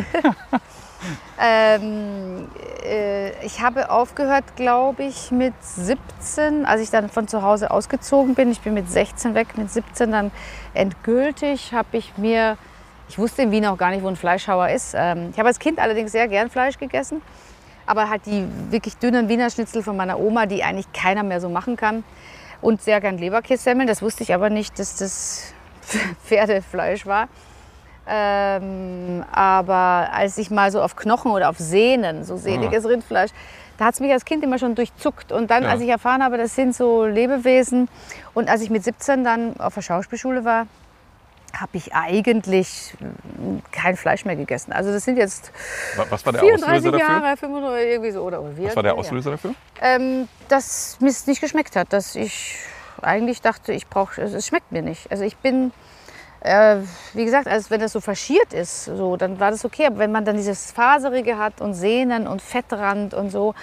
[1.39, 2.47] ähm,
[2.83, 8.35] äh, ich habe aufgehört, glaube ich, mit 17, als ich dann von zu Hause ausgezogen
[8.35, 8.51] bin.
[8.51, 10.31] Ich bin mit 16 weg, mit 17 dann
[10.73, 12.57] endgültig habe ich mir,
[13.09, 14.93] ich wusste in Wien auch gar nicht, wo ein Fleischhauer ist.
[14.95, 17.21] Ähm, ich habe als Kind allerdings sehr gern Fleisch gegessen,
[17.85, 21.49] aber halt die wirklich dünnen Wiener Schnitzel von meiner Oma, die eigentlich keiner mehr so
[21.49, 22.03] machen kann.
[22.59, 25.53] Und sehr gern Leberkässemmeln, das wusste ich aber nicht, dass das
[26.25, 27.27] Pferdefleisch war.
[28.09, 32.89] Ähm, aber als ich mal so auf Knochen oder auf Sehnen, so sehniges ah.
[32.89, 33.31] Rindfleisch,
[33.77, 35.31] da hat es mich als Kind immer schon durchzuckt.
[35.31, 35.69] Und dann, ja.
[35.69, 37.89] als ich erfahren habe, das sind so Lebewesen,
[38.33, 40.67] und als ich mit 17 dann auf der Schauspielschule war,
[41.53, 44.71] habe ich eigentlich hm, kein Fleisch mehr gegessen.
[44.71, 45.51] Also das sind jetzt
[46.09, 48.21] Was war der 34 Auslöser Jahre, 35, irgendwie so.
[48.21, 49.53] Oder, Was war der Auslöser dafür?
[49.81, 51.93] Ähm, dass mir es nicht geschmeckt hat.
[51.93, 52.57] Dass ich
[53.01, 55.09] eigentlich dachte, ich brauche, es schmeckt mir nicht.
[55.11, 55.71] Also ich bin
[56.47, 56.77] äh,
[57.13, 59.85] wie gesagt, als wenn das so faschiert ist, so, dann war das okay.
[59.85, 63.53] Aber wenn man dann dieses Faserige hat und Sehnen und Fettrand und so,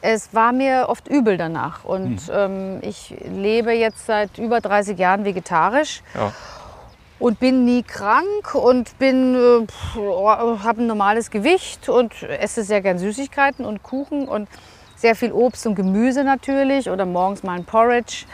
[0.00, 1.84] es war mir oft übel danach.
[1.84, 2.30] Und hm.
[2.32, 6.02] ähm, ich lebe jetzt seit über 30 Jahren vegetarisch.
[6.14, 6.32] Ja.
[7.18, 9.66] Und bin nie krank und bin, äh,
[9.96, 14.48] habe ein normales Gewicht und esse sehr gern Süßigkeiten und Kuchen und
[14.96, 18.26] sehr viel Obst und Gemüse natürlich oder morgens mal ein Porridge.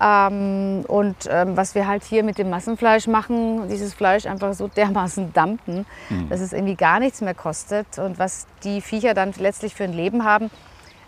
[0.00, 4.68] Ähm, und ähm, was wir halt hier mit dem Massenfleisch machen, dieses Fleisch einfach so
[4.68, 6.28] dermaßen dampen, mhm.
[6.28, 9.92] dass es irgendwie gar nichts mehr kostet und was die Viecher dann letztlich für ein
[9.92, 10.50] Leben haben.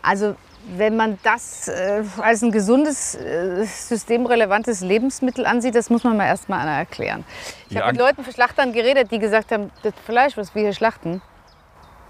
[0.02, 0.34] Also
[0.76, 6.26] wenn man das äh, als ein gesundes, äh, systemrelevantes Lebensmittel ansieht, das muss man mal
[6.26, 7.24] erst mal erklären.
[7.68, 7.82] Ich ja.
[7.82, 11.22] habe mit Leuten, Schlachtern geredet, die gesagt haben, das Fleisch, was wir hier schlachten,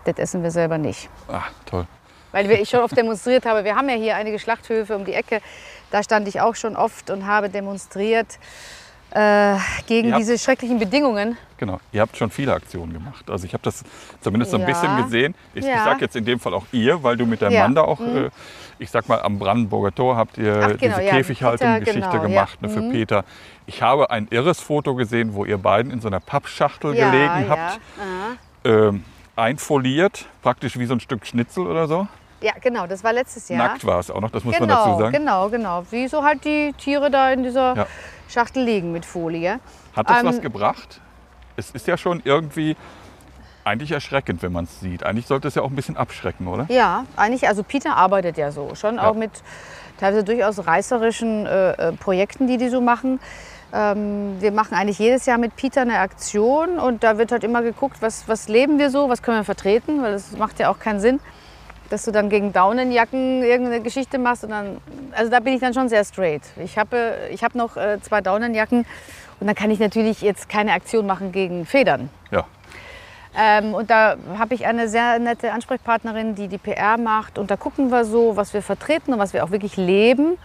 [0.05, 1.09] das essen wir selber nicht.
[1.29, 1.87] Ach, toll.
[2.33, 5.41] Weil ich schon oft demonstriert habe, wir haben ja hier einige Schlachthöfe um die Ecke,
[5.91, 8.39] da stand ich auch schon oft und habe demonstriert
[9.13, 11.37] äh, gegen diese schrecklichen Bedingungen.
[11.59, 13.29] Genau, ihr habt schon viele Aktionen gemacht.
[13.29, 13.83] Also ich habe das
[14.21, 14.67] zumindest so ein ja.
[14.67, 15.35] bisschen gesehen.
[15.53, 15.75] Ich, ja.
[15.75, 17.63] ich sage jetzt in dem Fall auch ihr, weil du mit deinem ja.
[17.65, 18.17] Mann da auch, mhm.
[18.17, 18.31] äh,
[18.79, 22.69] ich sag mal, am Brandenburger Tor habt ihr Ach, genau, diese Käfighaltung-Geschichte genau, gemacht ne,
[22.69, 22.93] für mhm.
[22.93, 23.25] Peter.
[23.67, 27.81] Ich habe ein irres Foto gesehen, wo ihr beiden in so einer Pappschachtel gelegen habt.
[28.65, 29.05] Ähm,
[29.37, 32.07] einfoliert, praktisch wie so ein Stück Schnitzel oder so.
[32.43, 33.69] Ja, genau, das war letztes Jahr.
[33.69, 35.13] Nackt war es auch noch, das muss genau, man dazu sagen.
[35.13, 35.85] Genau, genau.
[35.91, 37.87] Wie so halt die Tiere da in dieser ja.
[38.29, 39.61] Schachtel liegen mit Folie.
[39.95, 41.01] Hat das ähm, was gebracht?
[41.57, 42.77] Es ist ja schon irgendwie
[43.65, 45.05] eigentlich erschreckend, wenn man es sieht.
[45.05, 46.67] Eigentlich sollte es ja auch ein bisschen abschrecken, oder?
[46.69, 47.47] Ja, eigentlich.
[47.47, 48.75] Also Peter arbeitet ja so.
[48.75, 49.09] Schon ja.
[49.09, 49.31] auch mit
[49.99, 53.21] teilweise durchaus reißerischen äh, äh, Projekten, die die so machen.
[53.73, 57.63] Ähm, wir machen eigentlich jedes Jahr mit Peter eine Aktion und da wird halt immer
[57.63, 60.79] geguckt, was, was leben wir so, was können wir vertreten, weil das macht ja auch
[60.79, 61.21] keinen Sinn
[61.91, 64.45] dass du dann gegen Daunenjacken irgendeine Geschichte machst.
[64.45, 64.79] Und dann,
[65.13, 66.43] also da bin ich dann schon sehr straight.
[66.57, 68.87] Ich habe ich hab noch äh, zwei Daunenjacken
[69.41, 72.09] und dann kann ich natürlich jetzt keine Aktion machen gegen Federn.
[72.31, 72.47] Ja.
[73.39, 77.39] Ähm, und da habe ich eine sehr nette Ansprechpartnerin, die die PR macht.
[77.39, 80.37] Und da gucken wir so, was wir vertreten und was wir auch wirklich leben.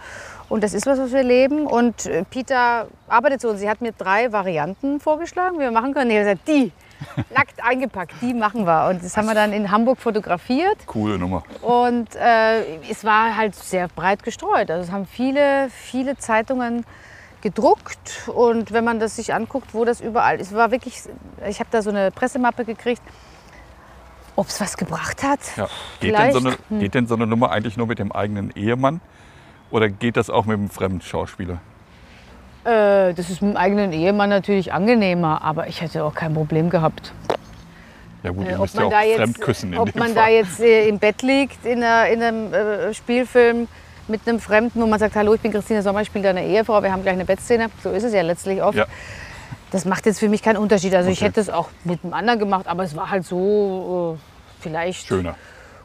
[0.48, 1.66] Und das ist was, was wir leben.
[1.66, 5.94] Und äh, Peter arbeitet so und sie hat mir drei Varianten vorgeschlagen, wie wir machen
[5.94, 6.10] können.
[6.10, 6.72] Ich habe gesagt, die,
[7.34, 8.88] nackt eingepackt, die machen wir.
[8.88, 10.86] Und das haben wir dann in Hamburg fotografiert.
[10.86, 11.42] Coole Nummer.
[11.62, 14.70] Und äh, es war halt sehr breit gestreut.
[14.70, 16.84] Also es haben viele, viele Zeitungen
[17.42, 18.28] gedruckt.
[18.34, 21.02] Und wenn man das sich anguckt, wo das überall ist, war wirklich,
[21.46, 23.02] ich habe da so eine Pressemappe gekriegt.
[24.34, 25.40] Ob es was gebracht hat?
[25.56, 25.68] Ja.
[26.00, 26.80] Geht, denn so eine, hm.
[26.80, 29.00] geht denn so eine Nummer eigentlich nur mit dem eigenen Ehemann?
[29.70, 31.60] Oder geht das auch mit einem fremden Schauspieler?
[32.66, 36.68] Äh, das ist mit dem eigenen Ehemann natürlich angenehmer, aber ich hätte auch kein Problem
[36.68, 37.12] gehabt.
[38.24, 40.14] Ja gut, äh, ihr müsst ja auch fremd küssen Ob man Fall.
[40.14, 43.68] da jetzt äh, im Bett liegt in, einer, in einem äh, Spielfilm
[44.08, 46.82] mit einem Fremden, wo man sagt, hallo, ich bin Christine Sommer, ich spiele deine Ehefrau,
[46.82, 47.68] wir haben gleich eine Bettszene.
[47.84, 48.76] So ist es ja letztlich oft.
[48.76, 48.86] Ja.
[49.70, 50.94] Das macht jetzt für mich keinen Unterschied.
[50.94, 51.12] Also okay.
[51.12, 55.06] ich hätte es auch mit einem anderen gemacht, aber es war halt so äh, vielleicht
[55.06, 55.36] Schöner.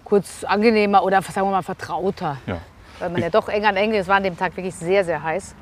[0.03, 2.37] kurz angenehmer oder sagen wir mal vertrauter.
[2.47, 2.57] Ja.
[2.97, 5.21] Weil man ja doch eng an eng, es war an dem Tag wirklich sehr, sehr
[5.21, 5.53] heiß.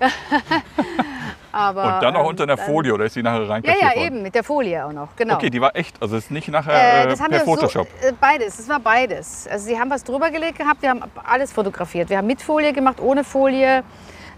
[1.52, 3.62] Aber, und dann auch unter einer Folie oder ist die nachher rein?
[3.64, 5.16] Ja, ja, eben mit der Folie auch noch.
[5.16, 5.34] Genau.
[5.34, 6.00] Okay, die war echt.
[6.00, 7.88] Also ist nicht nachher äh, das per Photoshop.
[8.00, 8.58] So, äh, beides.
[8.58, 9.48] Es war beides.
[9.50, 10.82] Also sie haben was drüber gelegt gehabt.
[10.82, 12.10] Wir haben alles fotografiert.
[12.10, 13.82] Wir haben mit Folie gemacht, ohne Folie.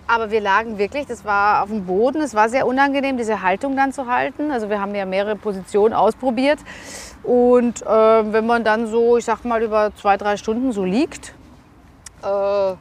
[0.07, 2.21] Aber wir lagen wirklich, das war auf dem Boden.
[2.21, 4.51] Es war sehr unangenehm, diese Haltung dann zu halten.
[4.51, 6.59] Also wir haben ja mehrere Positionen ausprobiert.
[7.23, 11.35] Und äh, wenn man dann so, ich sag mal, über zwei, drei Stunden so liegt,
[12.23, 12.75] äh,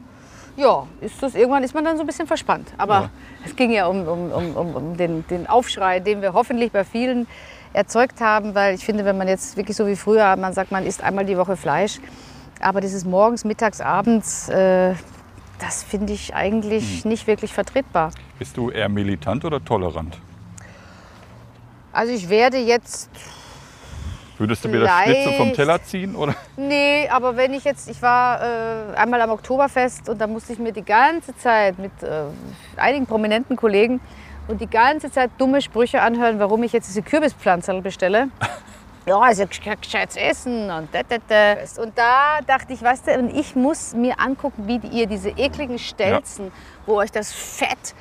[0.59, 2.73] ja, ist das, irgendwann ist man dann so ein bisschen verspannt.
[2.77, 3.09] Aber ja.
[3.45, 7.27] es ging ja um, um, um, um den, den Aufschrei, den wir hoffentlich bei vielen
[7.73, 10.85] erzeugt haben, weil ich finde, wenn man jetzt wirklich so wie früher, man sagt, man
[10.85, 11.99] isst einmal die Woche Fleisch,
[12.59, 14.95] aber dieses morgens, mittags, abends, äh,
[15.59, 17.11] das finde ich eigentlich hm.
[17.11, 18.11] nicht wirklich vertretbar.
[18.37, 20.17] Bist du eher militant oder tolerant?
[21.91, 23.09] Also ich werde jetzt
[24.39, 26.15] Würdest du mir das Schnitzel vom Teller ziehen?
[26.15, 26.33] Oder?
[26.55, 30.59] Nee, aber wenn ich jetzt, ich war äh, einmal am Oktoberfest und da musste ich
[30.59, 32.23] mir die ganze Zeit mit äh,
[32.77, 33.99] einigen prominenten Kollegen
[34.47, 38.29] und die ganze Zeit dumme Sprüche anhören, warum ich jetzt diese Kürbispflanzerl bestelle.
[39.05, 41.81] ja, also gescheites Essen und da, da, da.
[41.83, 45.79] Und da dachte ich, weißt du, und ich muss mir angucken, wie ihr diese ekligen
[45.79, 46.51] Stelzen, ja.
[46.85, 47.93] wo euch das Fett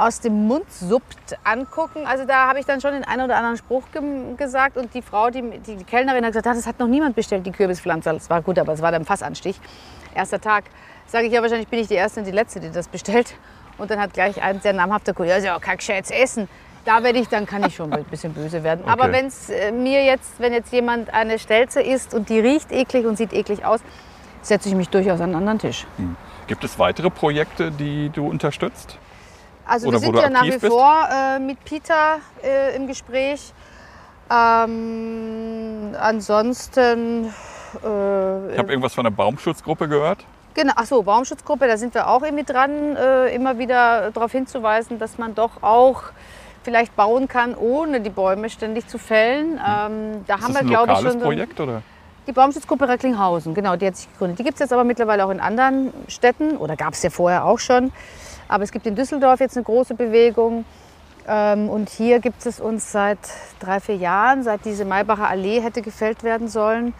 [0.00, 2.06] aus dem Mund suppt, angucken.
[2.06, 4.00] Also da habe ich dann schon den einen oder anderen Spruch ge
[4.36, 7.44] gesagt und die Frau, die, die, die Kellnerin hat gesagt, das hat noch niemand bestellt,
[7.44, 8.10] die Kürbispflanze.
[8.10, 9.60] Das war gut, aber es war dann Fassanstich.
[10.14, 10.64] Erster Tag.
[11.06, 13.34] Sage ich ja, wahrscheinlich bin ich die Erste und die Letzte, die das bestellt.
[13.78, 16.48] Und dann hat gleich ein sehr namhafter Kollege, ja, kein gescheites Essen.
[16.84, 18.80] Da werde ich, dann kann ich schon ein bisschen böse werden.
[18.82, 18.90] Okay.
[18.90, 23.06] Aber wenn's äh, mir jetzt, wenn jetzt jemand eine Stelze isst und die riecht eklig
[23.06, 23.80] und sieht eklig aus,
[24.40, 25.86] setze ich mich durchaus an einen anderen Tisch.
[25.96, 26.16] Hm.
[26.46, 28.98] Gibt es weitere Projekte, die du unterstützt?
[29.70, 30.66] Also Oder wir sind ja nach wie bist?
[30.66, 33.52] vor äh, mit Peter äh, im Gespräch.
[34.28, 37.26] Ähm, ansonsten.
[37.26, 40.26] Äh, ich habe irgendwas von der Baumschutzgruppe gehört.
[40.54, 44.98] Genau, ach so, Baumschutzgruppe, da sind wir auch irgendwie dran, äh, immer wieder darauf hinzuweisen,
[44.98, 46.02] dass man doch auch
[46.64, 49.52] vielleicht bauen kann, ohne die Bäume ständig zu fällen.
[49.52, 51.12] Ähm, da Ist haben das wir, glaube ich, schon.
[51.12, 51.82] ein Projekt oder?
[52.26, 54.40] Die Baumschutzgruppe Recklinghausen, genau, die hat sich gegründet.
[54.40, 57.44] Die gibt es jetzt aber mittlerweile auch in anderen Städten oder gab es ja vorher
[57.44, 57.92] auch schon.
[58.50, 60.64] Aber es gibt in Düsseldorf jetzt eine große Bewegung.
[61.28, 63.20] Ähm, und hier gibt es uns seit
[63.60, 66.92] drei, vier Jahren, seit diese Maybacher Allee hätte gefällt werden sollen.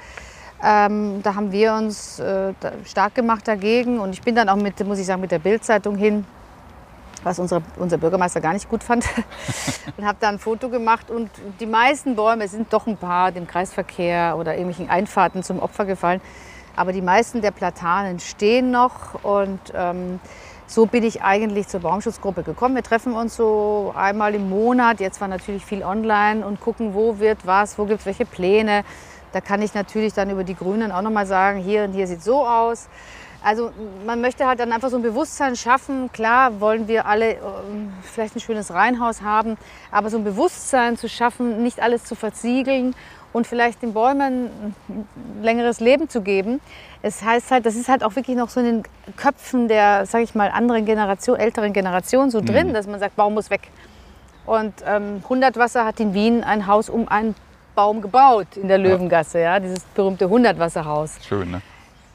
[0.62, 2.52] Ähm, da haben wir uns äh,
[2.84, 3.98] stark gemacht dagegen.
[3.98, 6.24] Und ich bin dann auch mit, muss ich sagen, mit der Bildzeitung hin,
[7.24, 9.04] was unsere, unser Bürgermeister gar nicht gut fand.
[9.96, 11.10] und habe da ein Foto gemacht.
[11.10, 15.84] Und die meisten Bäume sind doch ein paar dem Kreisverkehr oder irgendwelchen Einfahrten zum Opfer
[15.84, 16.20] gefallen.
[16.76, 19.24] Aber die meisten der Platanen stehen noch.
[19.24, 20.20] Und ähm,
[20.70, 22.76] so bin ich eigentlich zur Baumschutzgruppe gekommen.
[22.76, 25.00] Wir treffen uns so einmal im Monat.
[25.00, 28.84] Jetzt war natürlich viel online und gucken, wo wird was, wo gibt es welche Pläne.
[29.32, 32.22] Da kann ich natürlich dann über die Grünen auch nochmal sagen, hier und hier sieht
[32.22, 32.88] so aus.
[33.42, 33.72] Also
[34.06, 36.12] man möchte halt dann einfach so ein Bewusstsein schaffen.
[36.12, 37.38] Klar wollen wir alle äh,
[38.02, 39.56] vielleicht ein schönes Reihenhaus haben,
[39.90, 42.94] aber so ein Bewusstsein zu schaffen, nicht alles zu versiegeln
[43.32, 44.50] und vielleicht den Bäumen
[44.90, 45.06] ein
[45.42, 46.60] längeres Leben zu geben.
[47.02, 48.82] Es heißt halt, das ist halt auch wirklich noch so in den
[49.16, 52.74] Köpfen der, sage ich mal, anderen Generation, älteren Generation so drin, mhm.
[52.74, 53.68] dass man sagt, Baum muss weg.
[54.46, 57.34] Und ähm, 100 Wasser hat in Wien ein Haus um einen
[57.74, 61.18] Baum gebaut in der Löwengasse, ja, dieses berühmte 100 Wasserhaus.
[61.26, 61.62] Schön, ne?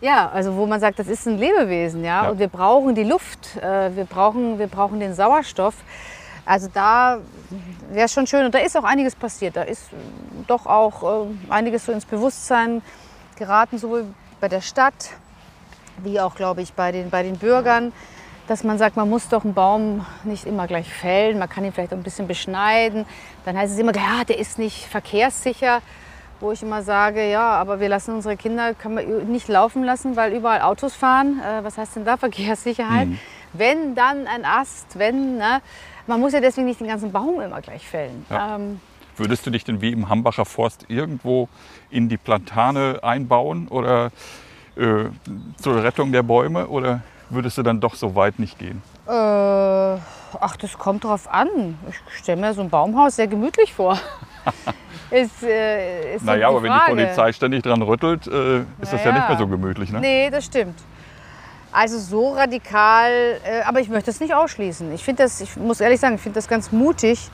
[0.01, 2.29] Ja, also wo man sagt, das ist ein Lebewesen, ja, ja.
[2.29, 5.75] und wir brauchen die Luft, äh, wir, brauchen, wir brauchen den Sauerstoff.
[6.45, 7.19] Also da
[7.89, 9.55] wäre es schon schön und da ist auch einiges passiert.
[9.55, 9.89] Da ist
[10.47, 12.81] doch auch äh, einiges so ins Bewusstsein
[13.37, 14.05] geraten, sowohl
[14.39, 15.11] bei der Stadt
[15.97, 17.93] wie auch, glaube ich, bei den, bei den Bürgern,
[18.47, 21.73] dass man sagt, man muss doch einen Baum nicht immer gleich fällen, man kann ihn
[21.73, 23.05] vielleicht ein bisschen beschneiden.
[23.43, 25.81] Dann heißt es immer, ja, der ist nicht verkehrssicher.
[26.41, 30.17] Wo ich immer sage, ja, aber wir lassen unsere Kinder kann man nicht laufen lassen,
[30.17, 31.39] weil überall Autos fahren.
[31.39, 33.07] Äh, was heißt denn da Verkehrssicherheit?
[33.07, 33.19] Mhm.
[33.53, 35.61] Wenn dann ein Ast, wenn, ne?
[36.07, 38.25] Man muss ja deswegen nicht den ganzen Baum immer gleich fällen.
[38.29, 38.55] Ja.
[38.55, 38.79] Ähm,
[39.17, 41.47] Würdest du dich denn wie im Hambacher Forst irgendwo
[41.89, 44.11] in die Plantane einbauen oder
[44.75, 45.05] äh,
[45.57, 48.81] zur Rettung der Bäume oder würdest du dann doch so weit nicht gehen?
[49.07, 51.77] Äh, ach, das kommt drauf an.
[51.89, 53.97] Ich stelle mir so ein Baumhaus sehr gemütlich vor.
[55.11, 58.91] ist, äh, ist naja, aber wenn die Polizei ständig dran rüttelt, äh, ist naja.
[58.91, 59.91] das ja nicht mehr so gemütlich.
[59.91, 60.01] Ne?
[60.01, 60.77] Nee, das stimmt.
[61.75, 63.11] Also so radikal,
[63.43, 64.93] äh, aber ich möchte es nicht ausschließen.
[64.93, 67.29] Ich finde das, ich muss ehrlich sagen, ich finde das ganz mutig,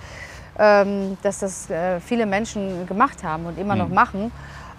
[0.57, 3.81] ähm, dass das äh, viele Menschen gemacht haben und immer mhm.
[3.81, 4.31] noch machen.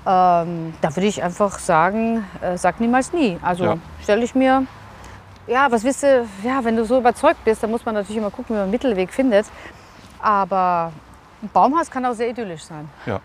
[0.04, 3.38] Ähm, da würde ich einfach sagen, äh, sag niemals nie.
[3.40, 3.78] Also ja.
[4.02, 4.66] stelle ich mir,
[5.46, 8.30] ja, was wisst du, ja, wenn du so überzeugt bist, dann muss man natürlich immer
[8.32, 9.46] gucken, wie man einen Mittelweg findet.
[10.20, 10.90] Aber
[11.40, 12.88] ein Baumhaus kann auch sehr idyllisch sein.
[13.06, 13.20] Ja.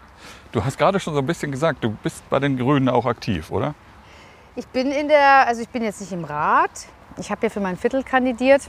[0.51, 3.49] Du hast gerade schon so ein bisschen gesagt, du bist bei den Grünen auch aktiv,
[3.49, 3.73] oder?
[4.57, 6.71] Ich bin in der, also ich bin jetzt nicht im Rat.
[7.17, 8.63] Ich habe ja für mein Viertel kandidiert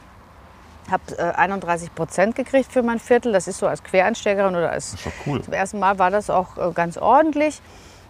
[0.90, 3.32] habe äh, 31 Prozent gekriegt für mein Viertel.
[3.32, 5.42] Das ist so als Quereinsteigerin oder als cool.
[5.42, 7.60] zum ersten Mal war das auch äh, ganz ordentlich.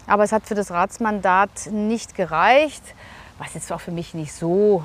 [0.07, 2.83] Aber es hat für das Ratsmandat nicht gereicht,
[3.39, 4.83] was jetzt auch für mich nicht so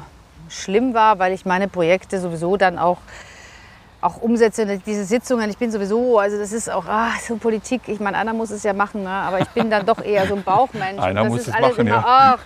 [0.49, 2.97] schlimm war, weil ich meine Projekte sowieso dann auch
[4.03, 7.99] auch umsetze, diese Sitzungen, ich bin sowieso, also das ist auch ah, so Politik, ich
[7.99, 9.09] meine, einer muss es ja machen, ne?
[9.09, 11.01] aber ich bin dann doch eher so ein Bauchmensch.
[11.01, 12.03] Einer muss es machen, immer, ja.
[12.05, 12.39] Ach,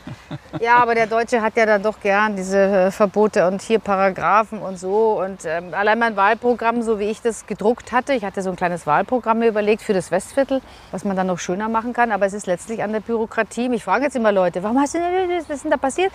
[0.61, 4.59] ja, aber der Deutsche hat ja dann doch gern diese äh, Verbote und hier Paragraphen
[4.59, 5.19] und so.
[5.21, 8.55] Und ähm, allein mein Wahlprogramm, so wie ich das gedruckt hatte, ich hatte so ein
[8.55, 12.25] kleines Wahlprogramm mir überlegt für das Westviertel, was man dann noch schöner machen kann, aber
[12.25, 13.69] es ist letztlich an der Bürokratie.
[13.69, 16.11] Mich fragen jetzt immer Leute, warum hast du denn, was ist denn da passiert?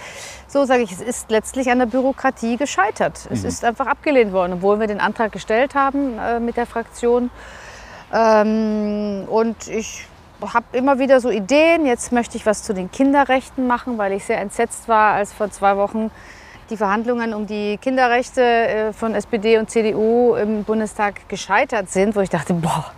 [0.46, 3.28] So sage ich, es ist letztlich an der Bürokratie gescheitert.
[3.30, 3.48] Es mhm.
[3.48, 7.30] ist einfach abgelehnt worden, obwohl wir den Antrag gestellt haben äh, mit der Fraktion.
[8.12, 10.06] Ähm, und ich
[10.42, 11.86] habe immer wieder so Ideen.
[11.86, 15.50] Jetzt möchte ich was zu den Kinderrechten machen, weil ich sehr entsetzt war, als vor
[15.50, 16.10] zwei Wochen
[16.70, 22.20] die Verhandlungen um die Kinderrechte äh, von SPD und CDU im Bundestag gescheitert sind, wo
[22.20, 22.92] ich dachte, boah,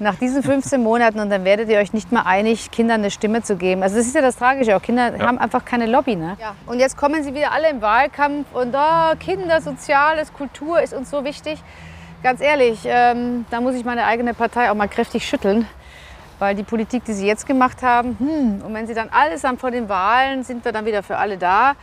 [0.00, 3.42] nach diesen 15 Monaten und dann werdet ihr euch nicht mal einig, Kindern eine Stimme
[3.42, 3.82] zu geben.
[3.82, 5.26] Also das ist ja das Tragische, auch Kinder ja.
[5.26, 6.16] haben einfach keine Lobby.
[6.16, 6.36] Ne?
[6.40, 6.54] Ja.
[6.66, 11.10] Und jetzt kommen sie wieder alle im Wahlkampf und oh, Kinder, Soziales, Kultur ist uns
[11.10, 11.62] so wichtig.
[12.22, 15.66] Ganz ehrlich, ähm, da muss ich meine eigene Partei auch mal kräftig schütteln.
[16.38, 19.58] Weil die Politik, die sie jetzt gemacht haben, hm, und wenn sie dann alles haben
[19.58, 21.74] vor den Wahlen, sind wir dann wieder für alle da.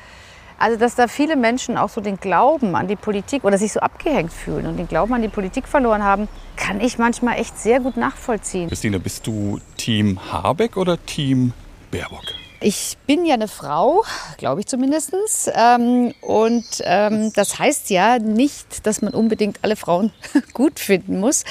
[0.59, 3.79] Also, dass da viele Menschen auch so den Glauben an die Politik oder sich so
[3.79, 7.79] abgehängt fühlen und den Glauben an die Politik verloren haben, kann ich manchmal echt sehr
[7.79, 8.67] gut nachvollziehen.
[8.67, 11.53] Christine, bist du Team Habeck oder Team
[11.91, 12.23] Baerbock?
[12.59, 14.03] Ich bin ja eine Frau,
[14.39, 15.13] glaube ich zumindest.
[15.53, 20.11] Ähm, und ähm, das heißt ja nicht, dass man unbedingt alle Frauen
[20.53, 21.43] gut finden muss.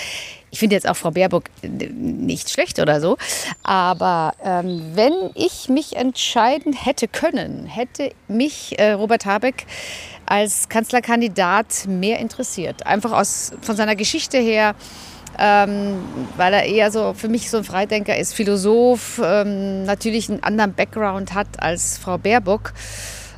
[0.51, 3.17] Ich finde jetzt auch Frau Baerbock äh, nicht schlecht oder so.
[3.63, 9.67] Aber ähm, wenn ich mich entscheiden hätte können, hätte mich äh, Robert Habeck
[10.25, 12.87] als Kanzlerkandidat mehr interessiert.
[12.87, 14.75] Einfach aus, von seiner Geschichte her
[15.39, 15.99] ähm,
[16.37, 20.75] weil er eher so für mich so ein Freidenker ist, Philosoph, ähm, natürlich einen anderen
[20.75, 22.73] Background hat als Frau Baerbock.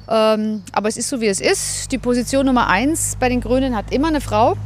[0.09, 1.93] Ähm, aber es ist so, wie es ist.
[1.93, 4.57] Die Position Nummer eins bei den Grünen hat immer eine Frau.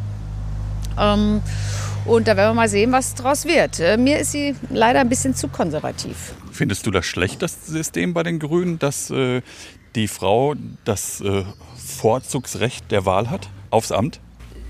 [2.05, 3.79] Und da werden wir mal sehen, was daraus wird.
[3.79, 6.35] Äh, mir ist sie leider ein bisschen zu konservativ.
[6.51, 9.43] Findest du das schlecht, das System bei den Grünen, dass äh,
[9.95, 11.45] die Frau das äh,
[11.77, 14.21] Vorzugsrecht der Wahl hat aufs Amt?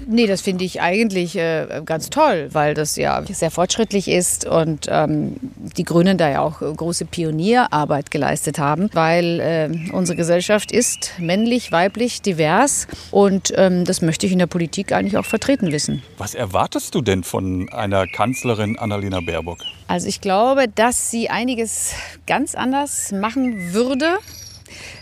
[0.07, 4.87] Nee, das finde ich eigentlich äh, ganz toll, weil das ja sehr fortschrittlich ist und
[4.91, 5.37] ähm,
[5.77, 11.73] die Grünen da ja auch große Pionierarbeit geleistet haben, weil äh, unsere Gesellschaft ist männlich,
[11.73, 16.03] weiblich, divers und ähm, das möchte ich in der Politik eigentlich auch vertreten wissen.
[16.19, 19.59] Was erwartest du denn von einer Kanzlerin Annalena Baerbock?
[19.89, 21.93] Also ich glaube, dass sie einiges
[22.27, 24.19] ganz anders machen würde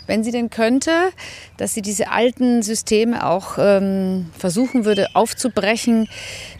[0.07, 0.91] wenn sie denn könnte,
[1.57, 6.07] dass sie diese alten Systeme auch ähm, versuchen würde aufzubrechen,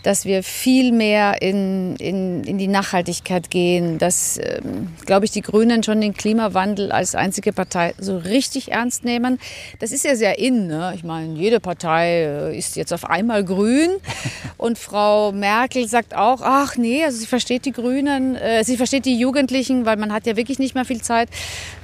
[0.04, 5.42] dass wir viel mehr in, in, in die Nachhaltigkeit gehen, dass, ähm, glaube ich, die
[5.42, 9.40] Grünen schon den Klimawandel als einzige Partei so richtig ernst nehmen.
[9.80, 10.68] Das ist ja sehr in.
[10.68, 10.94] Ne?
[10.96, 13.90] Ich meine, jede Partei äh, ist jetzt auf einmal grün
[14.58, 19.06] und Frau Merkel sagt auch, ach nee, also sie versteht die Grünen, äh, sie versteht
[19.06, 21.30] die Jugendlichen, weil man hat ja wirklich nicht mehr viel Zeit.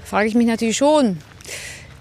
[0.08, 1.18] Frage ich mich natürlich schon,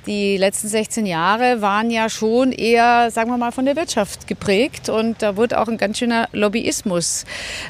[0.07, 4.89] die letzten 16 Jahre waren ja schon eher, sagen wir mal, von der Wirtschaft geprägt.
[4.89, 7.25] Und da wurde auch ein ganz schöner Lobbyismus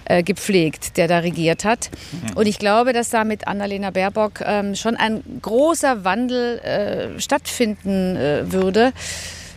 [0.05, 1.89] äh, gepflegt, der da regiert hat.
[2.13, 2.37] Mhm.
[2.37, 8.17] Und ich glaube, dass da mit Annalena Baerbock ähm, schon ein großer Wandel äh, stattfinden
[8.17, 8.93] äh, würde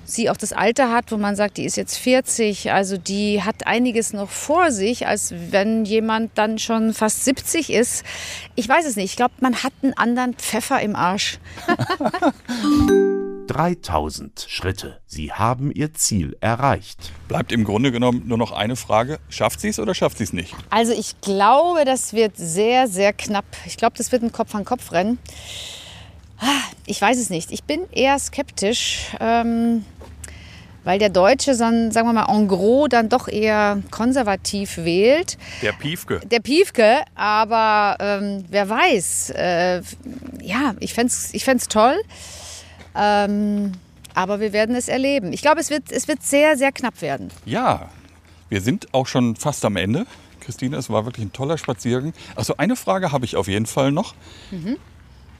[0.09, 3.67] sie auch das Alter hat, wo man sagt, die ist jetzt 40, also die hat
[3.67, 8.03] einiges noch vor sich, als wenn jemand dann schon fast 70 ist.
[8.55, 9.05] Ich weiß es nicht.
[9.05, 11.39] Ich glaube, man hat einen anderen Pfeffer im Arsch.
[13.49, 15.01] 3000 Schritte.
[15.07, 17.11] Sie haben ihr Ziel erreicht.
[17.27, 19.19] Bleibt im Grunde genommen nur noch eine Frage.
[19.27, 20.53] Schafft sie es oder schafft sie es nicht?
[20.69, 23.45] Also ich glaube, das wird sehr, sehr knapp.
[23.65, 25.17] Ich glaube, das wird ein Kopf-an-Kopf-Rennen.
[26.39, 27.51] Ah, ich weiß es nicht.
[27.51, 29.07] Ich bin eher skeptisch.
[29.19, 29.83] Ähm,
[30.83, 35.37] weil der Deutsche, sagen wir mal, en gros dann doch eher konservativ wählt.
[35.61, 36.19] Der Piefke.
[36.19, 39.31] Der Piefke, aber ähm, wer weiß.
[39.31, 39.81] Äh,
[40.41, 41.99] ja, ich fände es ich fänd's toll.
[42.95, 43.73] Ähm,
[44.13, 45.33] aber wir werden es erleben.
[45.33, 47.29] Ich glaube, es wird, es wird sehr, sehr knapp werden.
[47.45, 47.89] Ja,
[48.49, 50.05] wir sind auch schon fast am Ende.
[50.39, 52.13] Christine, es war wirklich ein toller Spaziergang.
[52.35, 54.15] Also eine Frage habe ich auf jeden Fall noch.
[54.51, 54.77] Mhm.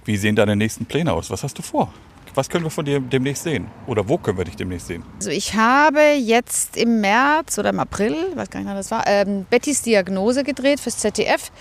[0.05, 1.29] Wie sehen deine nächsten Pläne aus?
[1.29, 1.91] Was hast du vor?
[2.39, 3.67] Was können wir von dir demnächst sehen?
[3.85, 5.03] Oder wo können wir dich demnächst sehen?
[5.15, 9.05] Also ich habe jetzt im März oder im April, weiß gar nicht, wann das war,
[9.07, 11.51] ähm, Bettys Diagnose gedreht fürs ZDF.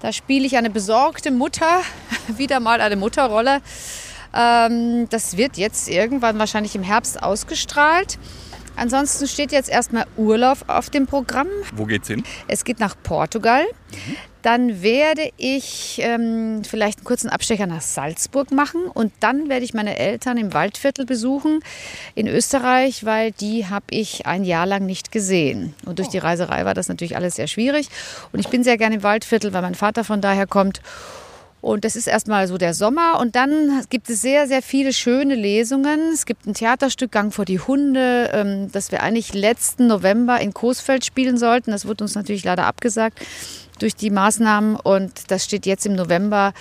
[0.00, 1.82] Da spiele ich eine besorgte Mutter,
[2.26, 3.60] wieder mal eine Mutterrolle.
[4.34, 8.18] Ähm, das wird jetzt irgendwann wahrscheinlich im Herbst ausgestrahlt.
[8.76, 11.48] Ansonsten steht jetzt erstmal Urlaub auf dem Programm.
[11.74, 12.22] Wo geht's hin?
[12.48, 13.64] Es geht nach Portugal.
[13.92, 14.16] Mhm.
[14.42, 19.74] Dann werde ich ähm, vielleicht einen kurzen Abstecher nach Salzburg machen und dann werde ich
[19.74, 21.60] meine Eltern im Waldviertel besuchen
[22.14, 25.74] in Österreich, weil die habe ich ein Jahr lang nicht gesehen.
[25.84, 26.22] Und durch die oh.
[26.22, 27.88] Reiserei war das natürlich alles sehr schwierig.
[28.32, 30.80] Und ich bin sehr gerne im Waldviertel, weil mein Vater von daher kommt.
[31.60, 33.20] Und das ist erstmal so der Sommer.
[33.20, 36.12] Und dann gibt es sehr, sehr viele schöne Lesungen.
[36.12, 40.54] Es gibt ein Theaterstück Gang vor die Hunde, ähm, das wir eigentlich letzten November in
[40.54, 41.70] Coesfeld spielen sollten.
[41.70, 43.20] Das wurde uns natürlich leider abgesagt
[43.78, 44.76] durch die Maßnahmen.
[44.76, 46.54] Und das steht jetzt im November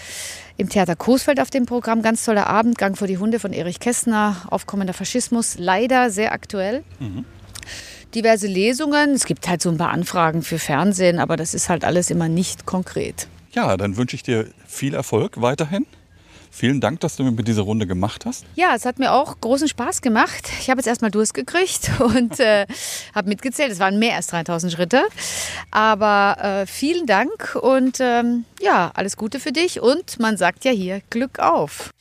[0.58, 2.02] im Theater Coesfeld auf dem Programm.
[2.02, 6.84] Ganz toller Abend, Gang vor die Hunde von Erich Kästner, aufkommender Faschismus, leider sehr aktuell.
[7.00, 7.24] Mhm.
[8.16, 9.12] Diverse Lesungen.
[9.12, 12.28] Es gibt halt so ein paar Anfragen für Fernsehen, aber das ist halt alles immer
[12.28, 13.28] nicht konkret.
[13.52, 15.86] Ja, dann wünsche ich dir viel Erfolg weiterhin.
[16.52, 18.44] Vielen Dank, dass du mir diese Runde gemacht hast.
[18.56, 20.50] Ja, es hat mir auch großen Spaß gemacht.
[20.60, 22.66] Ich habe jetzt erstmal Durst gekriegt und äh,
[23.14, 23.72] habe mitgezählt.
[23.72, 25.04] Es waren mehr als 3000 Schritte.
[25.72, 29.80] Aber äh, vielen Dank und ähm, ja, alles Gute für dich.
[29.80, 31.92] Und man sagt ja hier Glück auf.